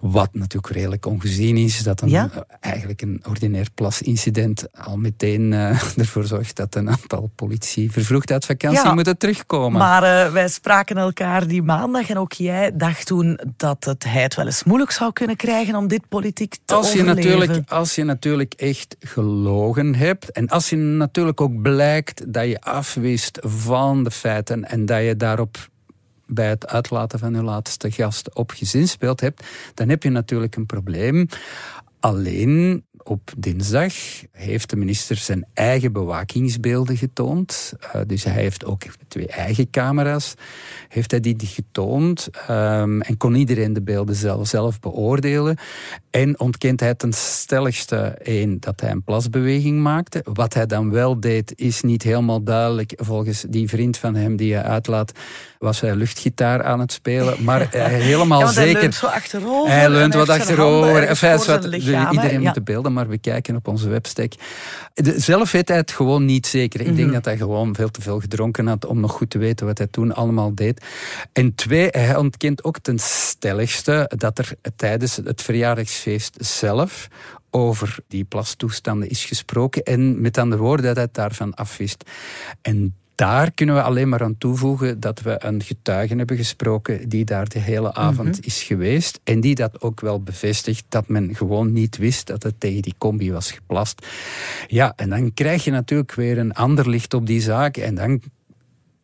Wat 0.00 0.28
natuurlijk 0.32 0.74
redelijk 0.74 1.06
ongezien 1.06 1.56
is, 1.56 1.82
dat 1.82 2.00
een, 2.00 2.08
Ja. 2.08 2.30
eh, 2.34 2.40
eigenlijk 2.60 3.02
een 3.02 3.22
ordinair 3.28 3.66
plasincident 3.74 4.66
al 4.86 4.96
meteen 4.96 5.52
eh, 5.52 5.80
ervoor 5.98 6.24
zorgt 6.24 6.56
dat 6.56 6.74
een 6.74 6.90
aantal 6.90 7.30
politici 7.34 7.90
vervroegd 7.90 8.30
uit 8.32 8.44
vakantie 8.44 8.84
Ja, 8.84 8.94
moeten 8.94 9.18
terugkomen. 9.18 9.78
Maar 9.80 10.32
wij 10.32 10.48
spraken 10.48 10.96
elkaar 10.96 11.46
die 11.46 11.62
maandag 11.62 12.08
en 12.10 12.18
ook 12.18 12.32
jij 12.32 12.76
dacht 12.76 13.06
toen 13.06 13.38
dat 13.56 13.84
het 13.84 14.04
hij 14.04 14.22
het 14.22 14.34
wel 14.34 14.46
eens 14.46 14.64
moeilijk 14.64 14.90
zou 14.90 15.12
kunnen 15.12 15.36
krijgen 15.36 15.74
om 15.76 15.88
dit 15.88 16.08
politiek 16.08 16.56
te 16.64 16.74
als 16.74 16.92
je, 16.92 17.00
overleven. 17.02 17.30
natuurlijk, 17.38 17.70
als 17.70 17.94
je 17.94 18.04
natuurlijk 18.04 18.52
echt 18.56 18.96
gelogen 19.00 19.94
hebt 19.94 20.30
en 20.32 20.48
als 20.48 20.68
je 20.70 20.76
natuurlijk 20.76 21.40
ook 21.40 21.62
blijkt 21.62 22.32
dat 22.32 22.44
je 22.46 22.60
afwist 22.60 23.38
van 23.42 23.82
de 23.92 24.10
feiten 24.10 24.64
en 24.64 24.86
dat 24.86 25.04
je 25.04 25.16
daarop 25.16 25.68
bij 26.26 26.48
het 26.48 26.66
uitlaten 26.66 27.18
van 27.18 27.34
je 27.34 27.42
laatste 27.42 27.90
gast 27.90 28.34
op 28.34 28.50
gezinspeeld 28.50 29.20
hebt, 29.20 29.46
dan 29.74 29.88
heb 29.88 30.02
je 30.02 30.10
natuurlijk 30.10 30.56
een 30.56 30.66
probleem. 30.66 31.26
Alleen 32.00 32.84
op 33.02 33.32
dinsdag 33.38 33.92
heeft 34.32 34.70
de 34.70 34.76
minister 34.76 35.16
zijn 35.16 35.46
eigen 35.54 35.92
bewakingsbeelden 35.92 36.96
getoond. 36.96 37.72
Uh, 37.80 38.00
dus 38.06 38.24
hij 38.24 38.32
heeft 38.42 38.64
ook 38.64 38.82
twee 39.08 39.26
eigen 39.26 39.70
camera's. 39.70 40.34
Heeft 40.88 41.10
hij 41.10 41.20
die 41.20 41.36
getoond 41.40 42.28
um, 42.50 43.00
en 43.00 43.16
kon 43.16 43.34
iedereen 43.34 43.72
de 43.72 43.82
beelden 43.82 44.14
zelf, 44.14 44.48
zelf 44.48 44.80
beoordelen. 44.80 45.56
En 46.10 46.40
ontkent 46.40 46.80
hij 46.80 46.94
ten 46.94 47.12
stelligste 47.12 47.96
één 48.22 48.60
dat 48.60 48.80
hij 48.80 48.90
een 48.90 49.02
plasbeweging 49.02 49.80
maakte. 49.80 50.24
Wat 50.32 50.54
hij 50.54 50.66
dan 50.66 50.90
wel 50.90 51.20
deed 51.20 51.52
is 51.56 51.82
niet 51.82 52.02
helemaal 52.02 52.42
duidelijk. 52.42 52.92
Volgens 52.96 53.44
die 53.48 53.68
vriend 53.68 53.96
van 53.96 54.14
hem 54.14 54.36
die 54.36 54.54
hij 54.54 54.62
uitlaat 54.62 55.12
was 55.58 55.80
hij 55.80 55.94
luchtgitaar 55.94 56.64
aan 56.64 56.80
het 56.80 56.92
spelen. 56.92 57.44
Maar 57.44 57.60
uh, 57.60 57.84
helemaal 58.10 58.40
ja, 58.40 58.46
zeker... 58.46 58.72
Hij 58.72 58.80
leunt 58.80 58.94
zo 58.94 59.06
achterover. 59.06 59.72
Hij 59.72 59.90
leunt 59.90 60.14
wat 60.14 60.28
achterover. 60.28 61.06
Wat, 61.46 61.64
iedereen 61.64 62.12
ja. 62.30 62.38
moet 62.38 62.54
de 62.54 62.62
beelden 62.62 62.83
maar 62.92 63.06
bekijken 63.06 63.56
op 63.56 63.68
onze 63.68 63.88
webstack. 63.88 64.32
De, 64.94 65.20
zelf 65.20 65.52
weet 65.52 65.68
hij 65.68 65.76
het 65.76 65.90
gewoon 65.90 66.24
niet 66.24 66.46
zeker. 66.46 66.80
Ik 66.80 66.86
mm 66.86 66.92
-hmm. 66.92 67.02
denk 67.02 67.12
dat 67.12 67.24
hij 67.24 67.36
gewoon 67.36 67.74
veel 67.74 67.90
te 67.90 68.00
veel 68.00 68.20
gedronken 68.20 68.66
had 68.66 68.86
om 68.86 69.00
nog 69.00 69.12
goed 69.12 69.30
te 69.30 69.38
weten 69.38 69.66
wat 69.66 69.78
hij 69.78 69.86
toen 69.86 70.14
allemaal 70.14 70.54
deed. 70.54 70.84
En 71.32 71.54
twee, 71.54 71.88
hij 71.90 72.16
ontkent 72.16 72.64
ook 72.64 72.78
ten 72.78 72.98
stelligste 72.98 74.10
dat 74.16 74.38
er 74.38 74.54
tijdens 74.76 75.16
het 75.16 75.42
verjaardagsfeest 75.42 76.36
zelf 76.38 77.08
over 77.50 77.96
die 78.08 78.24
plastoestanden 78.24 79.08
is 79.08 79.24
gesproken 79.24 79.82
en 79.82 80.20
met 80.20 80.38
andere 80.38 80.62
woorden 80.62 80.84
dat 80.86 80.94
hij 80.94 81.04
het 81.04 81.14
daarvan 81.14 81.54
afwist. 81.54 82.04
En 82.62 82.94
daar 83.14 83.52
kunnen 83.52 83.74
we 83.74 83.82
alleen 83.82 84.08
maar 84.08 84.22
aan 84.22 84.38
toevoegen 84.38 85.00
dat 85.00 85.20
we 85.20 85.44
een 85.44 85.62
getuige 85.62 86.14
hebben 86.16 86.36
gesproken 86.36 87.08
die 87.08 87.24
daar 87.24 87.48
de 87.48 87.58
hele 87.58 87.94
avond 87.94 88.28
mm 88.28 88.34
-hmm. 88.34 88.42
is 88.42 88.62
geweest 88.62 89.20
en 89.24 89.40
die 89.40 89.54
dat 89.54 89.80
ook 89.80 90.00
wel 90.00 90.22
bevestigt 90.22 90.84
dat 90.88 91.08
men 91.08 91.34
gewoon 91.34 91.72
niet 91.72 91.96
wist 91.96 92.26
dat 92.26 92.42
het 92.42 92.60
tegen 92.60 92.82
die 92.82 92.94
combi 92.98 93.32
was 93.32 93.52
geplast. 93.52 94.06
Ja, 94.66 94.92
en 94.96 95.08
dan 95.08 95.34
krijg 95.34 95.64
je 95.64 95.70
natuurlijk 95.70 96.14
weer 96.14 96.38
een 96.38 96.52
ander 96.52 96.88
licht 96.88 97.14
op 97.14 97.26
die 97.26 97.40
zaak 97.40 97.76
en 97.76 97.94
dan 97.94 98.20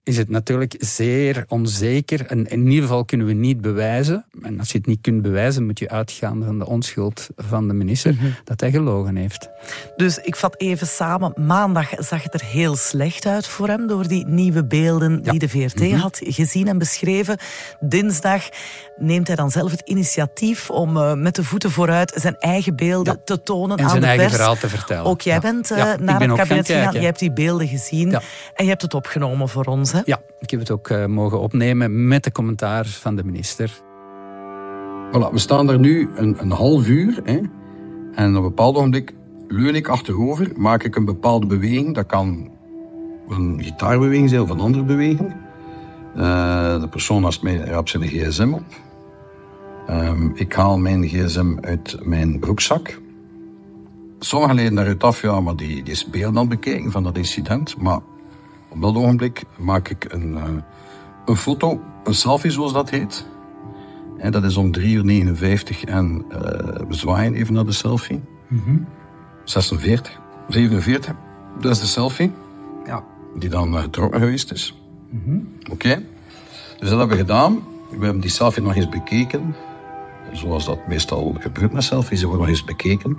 is 0.02 0.16
het 0.16 0.28
natuurlijk 0.28 0.74
zeer 0.78 1.44
onzeker. 1.48 2.26
En 2.26 2.46
in 2.46 2.66
ieder 2.66 2.82
geval 2.82 3.04
kunnen 3.04 3.26
we 3.26 3.32
niet 3.32 3.60
bewijzen. 3.60 4.24
En 4.42 4.58
als 4.58 4.72
je 4.72 4.78
het 4.78 4.86
niet 4.86 5.00
kunt 5.00 5.22
bewijzen, 5.22 5.66
moet 5.66 5.78
je 5.78 5.88
uitgaan 5.88 6.44
van 6.44 6.58
de 6.58 6.66
onschuld 6.66 7.28
van 7.36 7.68
de 7.68 7.74
minister 7.74 8.12
mm 8.12 8.18
-hmm. 8.18 8.34
dat 8.44 8.60
hij 8.60 8.70
gelogen 8.70 9.16
heeft. 9.16 9.48
Dus 9.96 10.18
ik 10.18 10.36
vat 10.36 10.60
even 10.60 10.86
samen. 10.86 11.32
Maandag 11.46 11.90
zag 11.98 12.22
het 12.22 12.34
er 12.34 12.44
heel 12.44 12.76
slecht 12.76 13.26
uit 13.26 13.46
voor 13.46 13.68
hem 13.68 13.86
door 13.86 14.08
die 14.08 14.26
nieuwe 14.26 14.66
beelden 14.66 15.20
ja. 15.22 15.30
die 15.30 15.38
de 15.38 15.48
VRT 15.48 15.80
mm 15.80 15.90
-hmm. 15.90 15.98
had 15.98 16.20
gezien 16.22 16.68
en 16.68 16.78
beschreven. 16.78 17.38
Dinsdag 17.80 18.48
neemt 18.96 19.26
hij 19.26 19.36
dan 19.36 19.50
zelf 19.50 19.70
het 19.70 19.82
initiatief 19.84 20.70
om 20.70 20.96
uh, 20.96 21.14
met 21.14 21.34
de 21.34 21.44
voeten 21.44 21.70
vooruit 21.70 22.12
zijn 22.14 22.36
eigen 22.38 22.76
beelden 22.76 23.14
ja. 23.14 23.22
te 23.24 23.42
tonen 23.42 23.76
en 23.76 23.84
aan 23.84 23.90
zijn 23.90 24.02
de 24.02 24.06
eigen 24.06 24.26
pers. 24.26 24.36
verhaal 24.36 24.56
te 24.56 24.68
vertellen. 24.68 25.04
Ook 25.04 25.20
jij 25.20 25.34
ja. 25.34 25.40
bent 25.40 25.70
uh, 25.70 25.78
ja, 25.78 25.96
naar 25.96 26.20
het 26.20 26.32
kabinet 26.32 26.66
gaan 26.66 26.76
gegaan. 26.76 26.92
Je 26.92 27.06
hebt 27.06 27.18
die 27.18 27.32
beelden 27.32 27.68
gezien 27.68 28.12
en 28.54 28.64
je 28.64 28.68
hebt 28.68 28.82
het 28.82 28.94
opgenomen 28.94 29.48
voor 29.48 29.64
ons. 29.64 29.89
Hè? 29.92 30.00
Ja, 30.04 30.20
ik 30.38 30.50
heb 30.50 30.60
het 30.60 30.70
ook 30.70 30.88
uh, 30.88 31.06
mogen 31.06 31.40
opnemen 31.40 32.08
met 32.08 32.24
de 32.24 32.32
commentaar 32.32 32.86
van 32.86 33.16
de 33.16 33.24
minister. 33.24 33.70
Voilà, 35.10 35.32
we 35.32 35.38
staan 35.38 35.70
er 35.70 35.78
nu 35.78 36.08
een, 36.14 36.36
een 36.38 36.50
half 36.50 36.88
uur. 36.88 37.20
Hè, 37.24 37.40
en 38.14 38.30
op 38.30 38.42
een 38.42 38.42
bepaald 38.42 38.76
ogenblik 38.76 39.14
leun 39.48 39.74
ik 39.74 39.88
achterover, 39.88 40.52
maak 40.56 40.82
ik 40.82 40.96
een 40.96 41.04
bepaalde 41.04 41.46
beweging. 41.46 41.94
Dat 41.94 42.06
kan 42.06 42.50
een 43.28 43.62
gitaarbeweging 43.62 44.28
zijn 44.28 44.40
of 44.40 44.50
een 44.50 44.60
andere 44.60 44.84
beweging. 44.84 45.34
Uh, 46.16 46.80
de 46.80 46.88
persoon 46.88 47.22
naast 47.22 47.42
mij 47.42 47.54
hebt 47.54 47.90
zijn 47.90 48.08
gsm 48.08 48.52
op. 48.52 48.64
Um, 49.90 50.32
ik 50.34 50.52
haal 50.52 50.78
mijn 50.78 51.08
gsm 51.08 51.56
uit 51.60 51.98
mijn 52.02 52.38
broekzak. 52.38 53.00
Sommigen 54.18 54.54
leiden 54.54 54.76
daaruit 54.76 55.04
af, 55.04 55.22
ja, 55.22 55.40
maar 55.40 55.56
die, 55.56 55.82
die 55.82 55.92
is 55.92 56.10
beeld 56.10 56.36
aan 56.36 56.36
het 56.36 56.48
bekijken 56.48 56.90
van 56.90 57.02
dat 57.02 57.16
incident. 57.16 57.76
Maar 57.78 58.00
op 58.70 58.80
dat 58.80 58.94
ogenblik 58.94 59.42
maak 59.58 59.88
ik 59.88 60.06
een, 60.08 60.30
uh, 60.30 60.44
een 61.26 61.36
foto, 61.36 61.80
een 62.04 62.14
selfie 62.14 62.50
zoals 62.50 62.72
dat 62.72 62.90
heet. 62.90 63.26
En 64.18 64.32
dat 64.32 64.44
is 64.44 64.56
om 64.56 64.72
3 64.72 64.94
uur 64.94 65.04
59 65.04 65.84
en 65.84 66.24
uh, 66.28 66.38
we 66.88 66.94
zwaaien 66.94 67.34
even 67.34 67.54
naar 67.54 67.64
de 67.64 67.72
selfie. 67.72 68.20
Mm 68.48 68.62
-hmm. 68.64 68.86
46, 69.44 70.20
47, 70.48 71.14
dat 71.60 71.70
is 71.70 71.80
de 71.80 71.86
selfie. 71.86 72.32
Ja. 72.86 73.04
Die 73.38 73.48
dan 73.48 73.74
uh, 73.74 73.80
getrokken 73.80 74.20
geweest 74.20 74.52
is. 74.52 74.80
Mm 75.10 75.22
-hmm. 75.24 75.48
Oké. 75.60 75.72
Okay. 75.72 76.06
Dus 76.78 76.88
dat 76.88 76.98
hebben 76.98 77.16
we 77.16 77.22
gedaan. 77.22 77.62
We 77.90 78.04
hebben 78.04 78.20
die 78.20 78.30
selfie 78.30 78.62
nog 78.62 78.74
eens 78.74 78.88
bekeken. 78.88 79.54
Zoals 80.32 80.64
dat 80.64 80.86
meestal 80.88 81.36
gebeurt 81.38 81.72
met 81.72 81.84
selfies, 81.84 82.20
ze 82.20 82.26
worden 82.26 82.46
nog 82.46 82.54
eens 82.56 82.64
bekeken. 82.64 83.18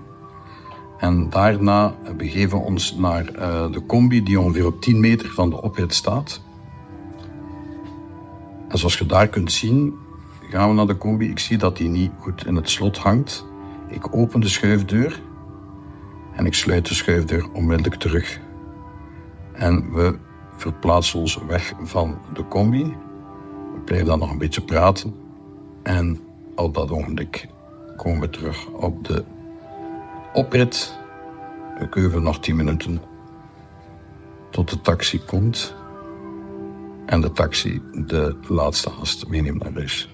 En 1.01 1.29
daarna 1.29 1.93
begeven 2.17 2.57
we 2.57 2.63
ons 2.63 2.95
naar 2.95 3.35
uh, 3.35 3.71
de 3.71 3.85
combi 3.85 4.23
die 4.23 4.39
ongeveer 4.39 4.65
op 4.65 4.81
10 4.81 4.99
meter 4.99 5.29
van 5.29 5.49
de 5.49 5.61
oprit 5.61 5.93
staat. 5.93 6.41
En 8.67 8.77
zoals 8.77 8.97
je 8.97 9.05
daar 9.05 9.27
kunt 9.27 9.51
zien, 9.51 9.93
gaan 10.49 10.69
we 10.69 10.75
naar 10.75 10.87
de 10.87 10.97
combi. 10.97 11.29
Ik 11.29 11.39
zie 11.39 11.57
dat 11.57 11.77
die 11.77 11.89
niet 11.89 12.11
goed 12.19 12.45
in 12.45 12.55
het 12.55 12.69
slot 12.69 12.97
hangt. 12.97 13.45
Ik 13.87 14.15
open 14.15 14.39
de 14.39 14.47
schuifdeur 14.47 15.21
en 16.35 16.45
ik 16.45 16.53
sluit 16.53 16.87
de 16.87 16.93
schuifdeur 16.93 17.51
onmiddellijk 17.53 17.95
terug. 17.95 18.39
En 19.53 19.93
we 19.93 20.17
verplaatsen 20.55 21.19
ons 21.19 21.39
weg 21.47 21.73
van 21.83 22.17
de 22.33 22.47
combi. 22.47 22.83
We 23.73 23.79
blijven 23.85 24.07
dan 24.07 24.19
nog 24.19 24.31
een 24.31 24.37
beetje 24.37 24.61
praten. 24.61 25.15
En 25.83 26.19
op 26.55 26.73
dat 26.73 26.91
ogenblik 26.91 27.47
komen 27.97 28.21
we 28.21 28.29
terug 28.29 28.67
op 28.67 29.07
de 29.07 29.23
oprit. 30.33 30.99
We 31.79 31.89
kunnen 31.89 32.23
nog 32.23 32.39
tien 32.39 32.55
minuten 32.55 33.01
tot 34.49 34.69
de 34.69 34.81
taxi 34.81 35.19
komt. 35.25 35.75
En 37.05 37.21
de 37.21 37.31
taxi 37.31 37.81
de 37.91 38.37
laatste 38.47 38.89
gast 38.89 39.27
meeneemt 39.27 39.63
naar 39.63 39.73
huis. 39.73 40.09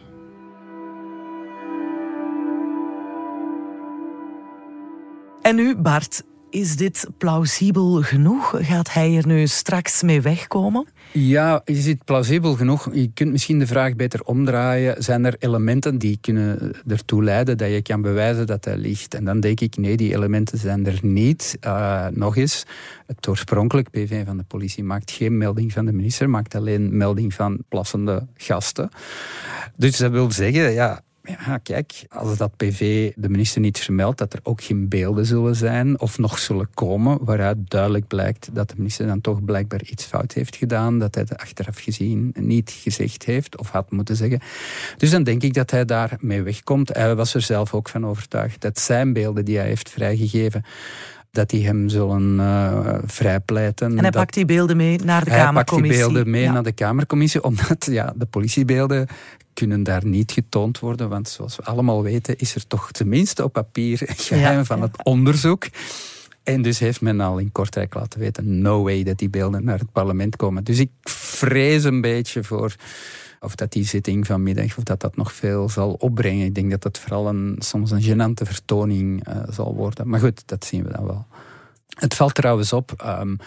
En 5.41 5.55
nu, 5.55 5.75
Bart, 5.75 6.23
is 6.49 6.75
dit 6.75 7.07
plausibel 7.17 8.01
genoeg? 8.01 8.55
Gaat 8.59 8.93
hij 8.93 9.17
er 9.17 9.27
nu 9.27 9.47
straks 9.47 10.01
mee 10.01 10.21
wegkomen? 10.21 10.87
Ja, 11.13 11.61
is 11.65 11.85
het 11.85 12.03
plausibel 12.05 12.53
genoeg? 12.53 12.89
Je 12.93 13.11
kunt 13.13 13.31
misschien 13.31 13.59
de 13.59 13.67
vraag 13.67 13.95
beter 13.95 14.23
omdraaien. 14.23 15.03
Zijn 15.03 15.25
er 15.25 15.35
elementen 15.39 15.97
die 15.97 16.17
kunnen 16.21 16.73
ertoe 16.87 17.23
leiden 17.23 17.57
dat 17.57 17.69
je 17.69 17.81
kan 17.81 18.01
bewijzen 18.01 18.47
dat 18.47 18.65
hij 18.65 18.77
liegt? 18.77 19.13
En 19.13 19.25
dan 19.25 19.39
denk 19.39 19.59
ik, 19.59 19.77
nee, 19.77 19.97
die 19.97 20.13
elementen 20.13 20.57
zijn 20.57 20.85
er 20.85 20.99
niet. 21.01 21.57
Uh, 21.65 22.07
nog 22.11 22.37
eens, 22.37 22.65
het 23.05 23.27
oorspronkelijk 23.27 23.89
PV 23.89 24.25
van 24.25 24.37
de 24.37 24.43
politie 24.43 24.83
maakt 24.83 25.11
geen 25.11 25.37
melding 25.37 25.73
van 25.73 25.85
de 25.85 25.93
minister, 25.93 26.29
maakt 26.29 26.55
alleen 26.55 26.97
melding 26.97 27.33
van 27.33 27.63
plassende 27.69 28.27
gasten. 28.35 28.89
Dus 29.75 29.97
dat 29.97 30.11
wil 30.11 30.31
zeggen, 30.31 30.71
ja, 30.71 31.01
kijk, 31.63 32.05
als 32.09 32.37
dat 32.37 32.57
PV 32.57 33.11
de 33.15 33.29
minister 33.29 33.61
niet 33.61 33.79
vermeldt, 33.79 34.17
dat 34.17 34.33
er 34.33 34.39
ook 34.43 34.63
geen 34.63 34.87
beelden 34.87 35.25
zullen 35.25 35.55
zijn 35.55 35.99
of 35.99 36.17
nog 36.17 36.39
zullen 36.39 36.69
komen, 36.73 37.17
waaruit 37.21 37.57
duidelijk 37.69 38.07
blijkt 38.07 38.49
dat 38.53 38.69
de 38.69 38.75
minister 38.77 39.07
dan 39.07 39.21
toch 39.21 39.45
blijkbaar 39.45 39.83
iets 39.83 40.05
fout 40.05 40.33
heeft 40.33 40.55
gedaan, 40.55 40.99
dat 40.99 41.15
hij 41.15 41.23
het 41.29 41.39
achteraf 41.39 41.77
gezien 41.77 42.33
niet 42.39 42.71
gezegd 42.71 43.23
heeft 43.23 43.57
of 43.57 43.69
had 43.69 43.91
moeten 43.91 44.15
zeggen. 44.15 44.39
Dus 44.97 45.09
dan 45.09 45.23
denk 45.23 45.43
ik 45.43 45.53
dat 45.53 45.71
hij 45.71 45.85
daarmee 45.85 46.41
wegkomt. 46.41 46.93
Hij 46.93 47.15
was 47.15 47.33
er 47.33 47.41
zelf 47.41 47.73
ook 47.73 47.89
van 47.89 48.05
overtuigd 48.05 48.61
dat 48.61 48.79
zijn 48.79 49.13
beelden 49.13 49.45
die 49.45 49.57
hij 49.57 49.67
heeft 49.67 49.89
vrijgegeven, 49.89 50.63
dat 51.31 51.49
die 51.49 51.65
hem 51.65 51.89
zullen 51.89 52.35
uh, 52.39 52.97
vrijpleiten. 53.05 53.97
En 53.97 54.01
hij 54.01 54.09
pakt 54.09 54.33
die 54.33 54.45
beelden 54.45 54.77
mee 54.77 54.99
naar 55.03 55.23
de 55.23 55.29
hij 55.29 55.39
Kamercommissie. 55.39 56.03
Hij 56.03 56.03
pakt 56.03 56.13
die 56.13 56.23
beelden 56.23 56.41
mee 56.41 56.49
naar 56.49 56.63
de 56.63 56.71
Kamercommissie, 56.71 57.43
omdat 57.43 57.87
ja, 57.91 58.13
de 58.15 58.25
politiebeelden 58.25 59.07
kunnen 59.57 59.83
daar 59.83 60.05
niet 60.05 60.31
getoond 60.31 60.79
worden, 60.79 61.09
want 61.09 61.29
zoals 61.29 61.55
we 61.55 61.63
allemaal 61.63 62.03
weten 62.03 62.37
is 62.37 62.55
er 62.55 62.67
toch 62.67 62.91
tenminste 62.91 63.43
op 63.43 63.53
papier 63.53 64.01
geheim 64.29 64.65
van 64.65 64.81
het 64.81 65.03
onderzoek. 65.03 65.67
En 66.43 66.61
dus 66.61 66.79
heeft 66.79 67.01
men 67.01 67.19
al 67.19 67.37
in 67.37 67.51
Kortrijk 67.51 67.93
laten 67.93 68.19
weten, 68.19 68.61
no 68.61 68.83
way 68.83 69.03
dat 69.03 69.17
die 69.17 69.29
beelden 69.29 69.63
naar 69.63 69.79
het 69.79 69.91
parlement 69.91 70.35
komen. 70.35 70.63
Dus 70.63 70.79
ik 70.79 70.89
vrees 71.03 71.83
een 71.83 72.01
beetje 72.01 72.43
voor 72.43 72.75
of 73.39 73.55
dat 73.55 73.71
die 73.71 73.85
zitting 73.85 74.25
vanmiddag, 74.25 74.77
of 74.77 74.83
dat 74.83 74.99
dat 74.99 75.15
nog 75.15 75.33
veel 75.33 75.69
zal 75.69 75.93
opbrengen. 75.93 76.45
Ik 76.45 76.55
denk 76.55 76.71
dat 76.71 76.81
dat 76.81 76.99
vooral 76.99 77.27
een, 77.27 77.55
soms 77.59 77.91
een 77.91 78.01
genante 78.01 78.45
vertoning 78.45 79.27
uh, 79.27 79.35
zal 79.49 79.75
worden. 79.75 80.09
Maar 80.09 80.19
goed, 80.19 80.43
dat 80.45 80.65
zien 80.65 80.83
we 80.83 80.91
dan 80.91 81.05
wel. 81.05 81.25
Het 81.87 82.13
valt 82.13 82.35
trouwens 82.35 82.73
op, 82.73 83.03
um, 83.21 83.37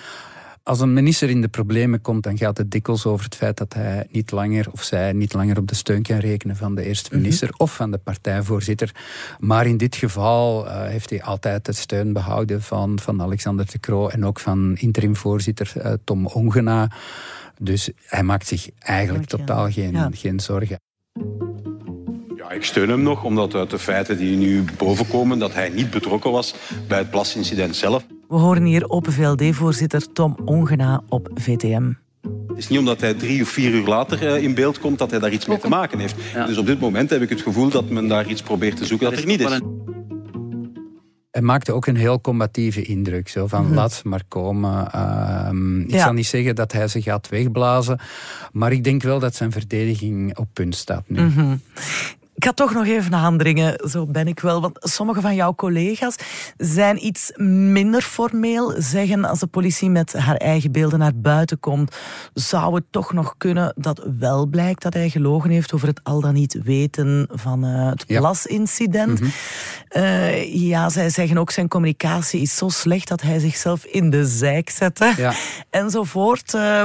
als 0.71 0.81
een 0.81 0.93
minister 0.93 1.31
in 1.31 1.41
de 1.41 1.49
problemen 1.49 2.01
komt, 2.01 2.23
dan 2.23 2.39
gaat 2.39 2.59
het 2.59 2.71
dikwijls 2.71 3.07
over 3.07 3.25
het 3.25 3.35
feit 3.35 3.57
dat 3.57 3.75
hij 3.75 4.07
niet 4.11 4.31
langer 4.31 4.67
of 4.71 4.83
zij 4.83 5.13
niet 5.13 5.33
langer 5.33 5.59
op 5.59 5.69
de 5.69 5.75
steun 5.75 6.03
kan 6.03 6.19
rekenen 6.19 6.57
van 6.57 6.75
de 6.75 6.85
eerste 6.85 7.09
mhm. 7.13 7.21
minister 7.21 7.51
of 7.57 7.75
van 7.75 7.91
de 7.91 7.99
partijvoorzitter. 7.99 8.95
Maar 9.39 9.67
in 9.67 9.77
dit 9.77 9.97
geval 9.97 10.67
uh, 10.67 10.83
heeft 10.83 11.11
hij 11.11 11.23
altijd 11.23 11.65
de 11.65 11.73
steun 11.73 12.13
behouden 12.13 12.63
van, 12.63 12.99
van 12.99 13.23
Alexander 13.23 13.67
de 13.71 13.81
Croo 13.81 14.09
en 14.09 14.25
ook 14.25 14.41
van 14.41 14.77
interimvoorzitter 14.77 15.73
uh, 15.77 15.93
Tom 16.05 16.27
Ongena. 16.27 16.91
Dus 17.59 17.91
hij 18.05 18.23
maakt 18.23 18.47
zich 18.47 18.69
eigenlijk 18.79 19.27
totaal 19.27 19.71
geen, 19.71 20.17
geen 20.17 20.41
zorgen. 20.41 20.81
Ja, 22.37 22.51
ik 22.51 22.65
steun 22.65 22.89
hem 22.89 23.03
nog, 23.03 23.25
omdat 23.25 23.55
uit 23.55 23.71
de 23.71 23.79
feiten 23.79 24.19
die 24.19 24.37
nu 24.37 24.65
bovenkomen, 24.77 25.39
dat 25.39 25.55
hij 25.55 25.69
niet 25.69 25.91
betrokken 25.91 26.31
was 26.31 26.55
bij 26.89 26.99
het 26.99 27.11
plasincident 27.11 27.77
zelf. 27.77 28.05
We 28.31 28.37
horen 28.37 28.65
hier 28.65 28.89
Open 28.89 29.13
VLD-voorzitter 29.13 30.13
Tom 30.13 30.37
Ongena 30.45 31.03
op 31.09 31.31
VTM. 31.35 31.93
Het 32.47 32.57
is 32.57 32.69
niet 32.69 32.79
omdat 32.79 33.01
hij 33.01 33.15
drie 33.15 33.43
of 33.43 33.49
vier 33.49 33.73
uur 33.73 33.87
later 33.87 34.27
eh, 34.27 34.43
in 34.43 34.55
beeld 34.55 34.79
komt 34.79 34.99
dat 34.99 35.11
hij 35.11 35.21
daar 35.21 35.33
iets 35.33 35.47
mee 35.47 35.59
te 35.59 35.69
maken 35.69 35.99
heeft. 35.99 36.15
Dus 36.47 36.59
op 36.59 36.67
dit 36.67 36.81
moment 36.81 37.11
heb 37.11 37.23
ik 37.23 37.29
het 37.29 37.41
gevoel 37.41 37.69
dat 37.69 37.89
men 37.89 38.09
daar 38.09 38.29
iets 38.29 38.43
probeert 38.43 38.77
te 38.77 38.85
zoeken 38.85 39.11
dat 39.11 39.19
er 39.19 39.27
niet 39.27 39.41
is. 39.41 39.61
Hij 41.31 41.43
maakte 41.43 41.73
ook 41.73 41.87
een 41.87 41.97
heel 41.97 42.21
combatieve 42.21 42.83
indruk. 42.83 43.29
Zo 43.29 43.47
van, 43.47 43.67
mm 43.67 43.75
laat 43.75 44.01
maar 44.05 44.23
komen. 44.29 44.89
Uh, 44.95 45.87
ik 45.87 46.01
zal 46.01 46.13
niet 46.13 46.27
zeggen 46.27 46.55
dat 46.55 46.73
hij 46.73 46.89
ze 46.89 47.03
gaat 47.03 47.29
wegblazen. 47.29 47.99
Maar 48.53 48.73
ik 48.73 48.85
denk 48.85 49.03
wel 49.03 49.19
dat 49.19 49.35
zijn 49.35 49.53
verdediging 49.53 50.39
op 50.39 50.49
punt 50.53 50.75
staat 50.75 51.05
nu. 51.07 51.23
Mhm. 51.23 51.57
Ik 52.41 52.47
ga 52.47 52.53
toch 52.53 52.73
nog 52.73 52.87
even 52.87 53.15
aandringen, 53.15 53.89
zo 53.89 54.07
ben 54.07 54.27
ik 54.29 54.41
wel. 54.41 54.61
Want 54.61 54.79
sommige 54.81 55.21
van 55.21 55.35
jouw 55.35 55.55
collega's 55.55 56.15
zijn 56.57 57.07
iets 57.07 57.33
minder 57.37 58.03
formeel. 58.03 58.75
Zeggen 58.79 59.25
als 59.25 59.39
de 59.39 59.47
politie 59.47 59.91
met 59.91 60.13
haar 60.13 60.37
eigen 60.37 60.73
beelden 60.73 60.99
naar 60.99 61.15
buiten 61.15 61.61
komt, 61.61 61.97
zou 62.35 62.75
het 62.75 62.85
toch 62.91 63.13
nog 63.13 63.35
kunnen 63.39 63.75
dat 63.77 64.07
wel 64.19 64.47
blijkt 64.47 64.83
dat 64.83 64.95
hij 64.95 65.11
gelogen 65.11 65.51
heeft 65.51 65.73
over 65.73 65.89
het 65.89 66.01
al 66.03 66.21
dan 66.21 66.35
niet 66.35 66.61
weten 66.65 67.29
van 67.33 67.65
uh, 67.65 67.89
het 67.91 68.07
plasincident. 68.07 69.21
Mhm. 69.21 69.31
uh, 69.97 70.55
ja, 70.55 70.89
zij 70.89 71.11
zeggen 71.11 71.39
ook 71.39 71.51
zijn 71.51 71.69
communicatie 71.69 72.41
is 72.41 72.57
zo 72.57 72.69
slecht 72.69 73.09
dat 73.09 73.21
hij 73.21 73.39
zichzelf 73.39 73.85
in 73.85 74.11
de 74.11 74.27
zijk 74.27 74.71
zette. 74.71 75.13
Ja. 75.17 75.33
Enzovoort. 75.71 76.55
Uh, 76.55 76.83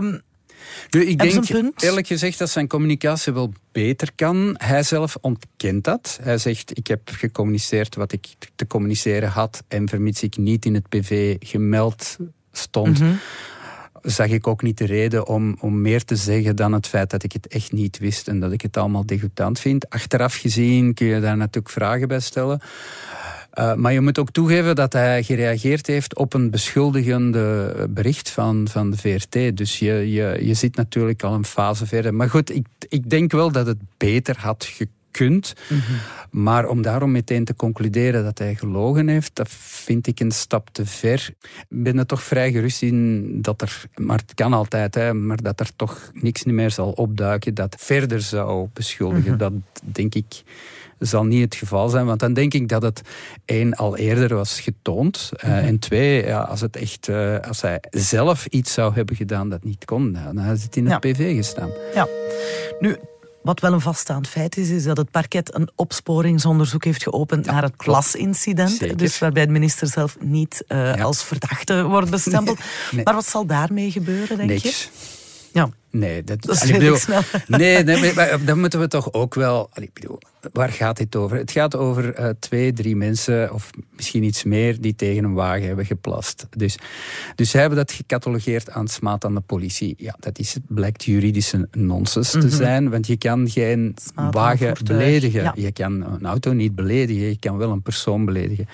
nu, 0.90 1.06
ik 1.06 1.20
denk 1.20 1.74
eerlijk 1.78 2.08
gezegd 2.08 2.38
dat 2.38 2.50
zijn 2.50 2.68
communicatie 2.68 3.34
wel 3.34 3.54
beter 3.72 4.10
kan. 4.16 4.56
Hij 4.58 4.84
zelf 4.84 5.18
ontkent 5.22 5.84
dat. 5.84 6.20
Hij 6.22 6.38
zegt, 6.38 6.78
ik 6.78 6.88
heb 6.88 7.02
gecommuniceerd 7.06 7.96
wat 7.96 8.12
ik 8.12 8.28
te 8.56 8.68
communiceren 8.68 9.30
had 9.30 9.64
en 9.68 9.90
vermits 9.90 10.24
ik 10.24 10.38
niet 10.38 10.66
in 10.66 10.74
het 10.74 10.90
PV 10.90 11.36
gemeld 11.40 12.18
stond... 12.52 13.00
Mhm. 13.00 13.14
zag 14.02 14.28
ik 14.28 14.48
ook 14.48 14.62
niet 14.62 14.78
de 14.78 14.86
reden 14.86 15.28
om, 15.28 15.58
om 15.60 15.82
meer 15.82 16.04
te 16.04 16.16
zeggen 16.16 16.56
dan 16.56 16.74
het 16.74 16.88
feit 16.88 17.10
dat 17.10 17.24
ik 17.24 17.32
het 17.32 17.48
echt 17.48 17.72
niet 17.72 17.98
wist 17.98 18.28
en 18.28 18.40
dat 18.40 18.52
ik 18.52 18.62
het 18.62 18.78
allemaal 18.78 19.06
degoutant 19.06 19.60
vind. 19.60 19.90
Achteraf 19.90 20.36
gezien 20.36 20.94
kun 20.94 21.08
je 21.08 21.20
daar 21.20 21.38
natuurlijk 21.38 21.74
vragen 21.74 22.08
bij 22.08 22.20
stellen. 22.20 22.62
Uh, 23.60 23.74
maar 23.74 23.94
je 23.94 24.02
moet 24.02 24.20
ook 24.20 24.32
toegeven 24.32 24.76
dat 24.76 24.94
hij 24.94 25.24
gereageerd 25.24 25.88
heeft 25.88 26.16
op 26.16 26.34
een 26.34 26.50
beschuldigende 26.50 27.74
bericht 27.90 28.30
van, 28.30 28.68
van 28.68 28.92
de 28.92 28.98
VRT. 28.98 29.58
Dus 29.58 29.80
je, 29.80 30.12
je, 30.12 30.38
je 30.42 30.54
zit 30.54 30.76
natuurlijk 30.76 31.24
al 31.24 31.34
een 31.34 31.46
fase 31.46 31.86
verder. 31.86 32.14
Maar 32.14 32.30
goed, 32.30 32.56
ik, 32.56 32.68
ik 32.90 33.10
denk 33.10 33.32
wel 33.32 33.52
dat 33.52 33.66
het 33.66 33.78
beter 33.98 34.36
had 34.40 34.66
gekund. 34.66 35.54
Mm 35.70 35.80
-hmm. 35.80 35.98
Maar 36.42 36.68
om 36.68 36.82
daarom 36.82 37.12
meteen 37.12 37.46
te 37.46 37.56
concluderen 37.56 38.24
dat 38.24 38.38
hij 38.38 38.56
gelogen 38.56 39.08
heeft, 39.08 39.36
dat 39.36 39.48
vind 39.50 40.08
ik 40.08 40.20
een 40.20 40.32
stap 40.32 40.70
te 40.72 40.86
ver. 40.86 41.30
Ik 41.70 41.84
ben 41.84 41.98
er 41.98 42.06
toch 42.06 42.24
vrij 42.24 42.52
gerust 42.52 42.82
in 42.82 43.42
dat 43.42 43.62
er, 43.62 43.84
maar 43.96 44.18
het 44.18 44.34
kan 44.34 44.54
altijd, 44.54 44.96
hè, 44.96 45.14
maar 45.14 45.42
dat 45.42 45.60
er 45.60 45.76
toch 45.76 46.12
niks 46.14 46.44
meer 46.44 46.72
zal 46.72 46.92
opduiken 46.92 47.54
dat 47.54 47.76
verder 47.80 48.22
zou 48.22 48.68
beschuldigen. 48.74 49.24
Mm 49.24 49.28
-hmm. 49.28 49.38
Dat 49.38 49.54
denk 49.84 50.16
ik 50.16 50.44
zal 51.00 51.24
niet 51.24 51.42
het 51.42 51.56
geval 51.56 51.90
zijn. 51.90 52.06
Want 52.06 52.20
dan 52.20 52.34
denk 52.34 52.54
ik 52.54 52.68
dat 52.68 52.82
het 52.82 53.02
één 53.46 53.74
al 53.74 53.98
eerder 53.98 54.36
was 54.36 54.60
getoond. 54.60 55.32
Uh, 55.36 55.44
mm 55.44 55.56
-hmm. 55.56 55.66
En 55.66 55.80
twee, 55.80 56.26
ja, 56.26 56.40
als, 56.40 56.62
het 56.62 56.76
echt, 56.76 57.08
uh, 57.08 57.40
als 57.40 57.62
hij 57.62 57.84
zelf 57.90 58.46
iets 58.46 58.74
zou 58.74 58.94
hebben 58.94 59.16
gedaan 59.16 59.50
dat 59.50 59.64
niet 59.64 59.86
kon, 59.86 60.14
dan 60.14 60.38
had 60.38 60.62
het 60.62 60.76
in 60.76 60.88
het 60.88 61.04
ja. 61.04 61.12
PV 61.12 61.36
gestaan. 61.36 61.70
Ja. 61.94 62.08
Nu, 62.80 62.98
wat 63.46 63.60
wel 63.60 63.74
een 63.74 63.82
vaststaand 63.82 64.28
feit 64.28 64.58
is, 64.58 64.70
is 64.70 64.84
dat 64.84 64.98
het 64.98 65.12
parket 65.12 65.56
een 65.56 65.70
opsporingsonderzoek 65.76 66.84
heeft 66.84 67.04
geopend 67.04 67.46
ja, 67.46 67.52
naar 67.52 67.64
het 67.64 67.76
klasincident. 67.76 68.98
Dus 69.00 69.20
waarbij 69.20 69.46
de 69.46 69.52
minister 69.52 69.88
zelf 69.88 70.18
niet 70.20 70.64
uh, 70.68 70.96
ja. 70.96 71.04
als 71.04 71.24
verdachte 71.24 71.84
wordt 71.84 72.10
bestempeld. 72.10 72.58
Nee, 72.66 72.68
nee. 72.92 73.04
Maar 73.04 73.14
wat 73.14 73.28
zal 73.28 73.46
daarmee 73.46 73.92
gebeuren, 73.92 74.38
denk 74.38 74.50
Niks. 74.50 74.84
je? 74.84 74.90
Ja. 75.52 75.70
Nee, 76.00 76.24
dat, 76.24 76.42
Dat 76.42 76.64
is 76.64 76.72
bedoel, 76.72 76.96
snel. 76.98 77.22
nee, 77.48 77.84
nee, 77.84 78.00
maar- 78.02 78.14
maar 78.16 78.46
dan 78.46 78.60
moeten 78.60 78.80
we 78.80 78.88
toch 78.88 79.14
ook 79.14 79.34
wel. 79.34 79.70
allee, 79.74 79.88
ik 79.88 79.94
bedoel, 79.94 80.20
waar 80.54 80.70
gaat 80.70 80.98
dit 80.98 81.16
over? 81.16 81.38
Het 81.38 81.52
gaat 81.52 81.76
over 81.76 82.14
eh, 82.14 82.30
twee, 82.40 82.74
drie 82.74 82.96
mensen, 82.96 83.54
of 83.54 83.70
misschien 83.96 84.24
iets 84.24 84.44
meer, 84.44 84.82
die 84.82 84.96
tegen 84.96 85.24
een 85.24 85.34
wagen 85.34 85.68
hebben 85.68 85.86
geplast. 85.86 86.48
Dus, 86.50 86.78
dus 87.36 87.50
zij 87.50 87.60
hebben 87.60 87.78
dat 87.78 87.92
gecatalogeerd 87.92 88.70
aan 88.70 88.88
smaad 88.88 89.26
aan 89.26 89.34
de 89.36 89.42
politie. 89.42 89.94
Ja, 89.98 90.16
dat 90.20 90.40
is, 90.40 90.58
blijkt 90.68 91.04
juridische 91.04 91.68
nonsens 91.72 92.32
te 92.32 92.50
zijn, 92.50 92.90
want 92.90 93.08
je 93.08 93.18
kan 93.18 93.50
geen 93.50 93.96
Smaad 94.12 94.34
wagen 94.34 94.74
beledigen. 94.84 95.44
ja. 95.44 95.54
Je 95.56 95.72
kan 95.72 96.02
een 96.14 96.26
auto 96.26 96.54
niet 96.54 96.76
beledigen, 96.76 97.28
je 97.28 97.40
kan 97.40 97.58
wel 97.58 97.72
een 97.72 97.82
persoon 97.82 98.26
beledigen. 98.26 98.68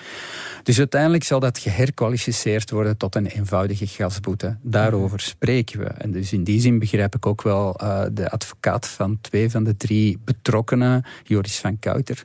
Dus 0.62 0.78
uiteindelijk 0.78 1.24
zal 1.24 1.40
dat 1.40 1.58
geherkwalificeerd 1.58 2.70
worden 2.70 2.96
tot 2.96 3.14
een 3.14 3.26
eenvoudige 3.26 3.86
gasboete. 3.86 4.56
Daarover 4.62 5.20
spreken 5.20 5.78
we. 5.78 5.84
En 5.84 6.10
dus 6.12 6.32
in 6.32 6.44
die 6.44 6.60
zin 6.60 6.78
begrijp 6.78 7.11
ik 7.14 7.26
ook 7.26 7.42
wel 7.42 7.76
eh, 7.76 8.02
de 8.12 8.30
advocaat 8.30 8.88
van 8.88 9.18
twee 9.20 9.50
van 9.50 9.64
de 9.64 9.76
drie 9.76 10.18
betrokkenen, 10.24 11.04
Joris 11.24 11.58
van 11.58 11.78
Kouter, 11.78 12.22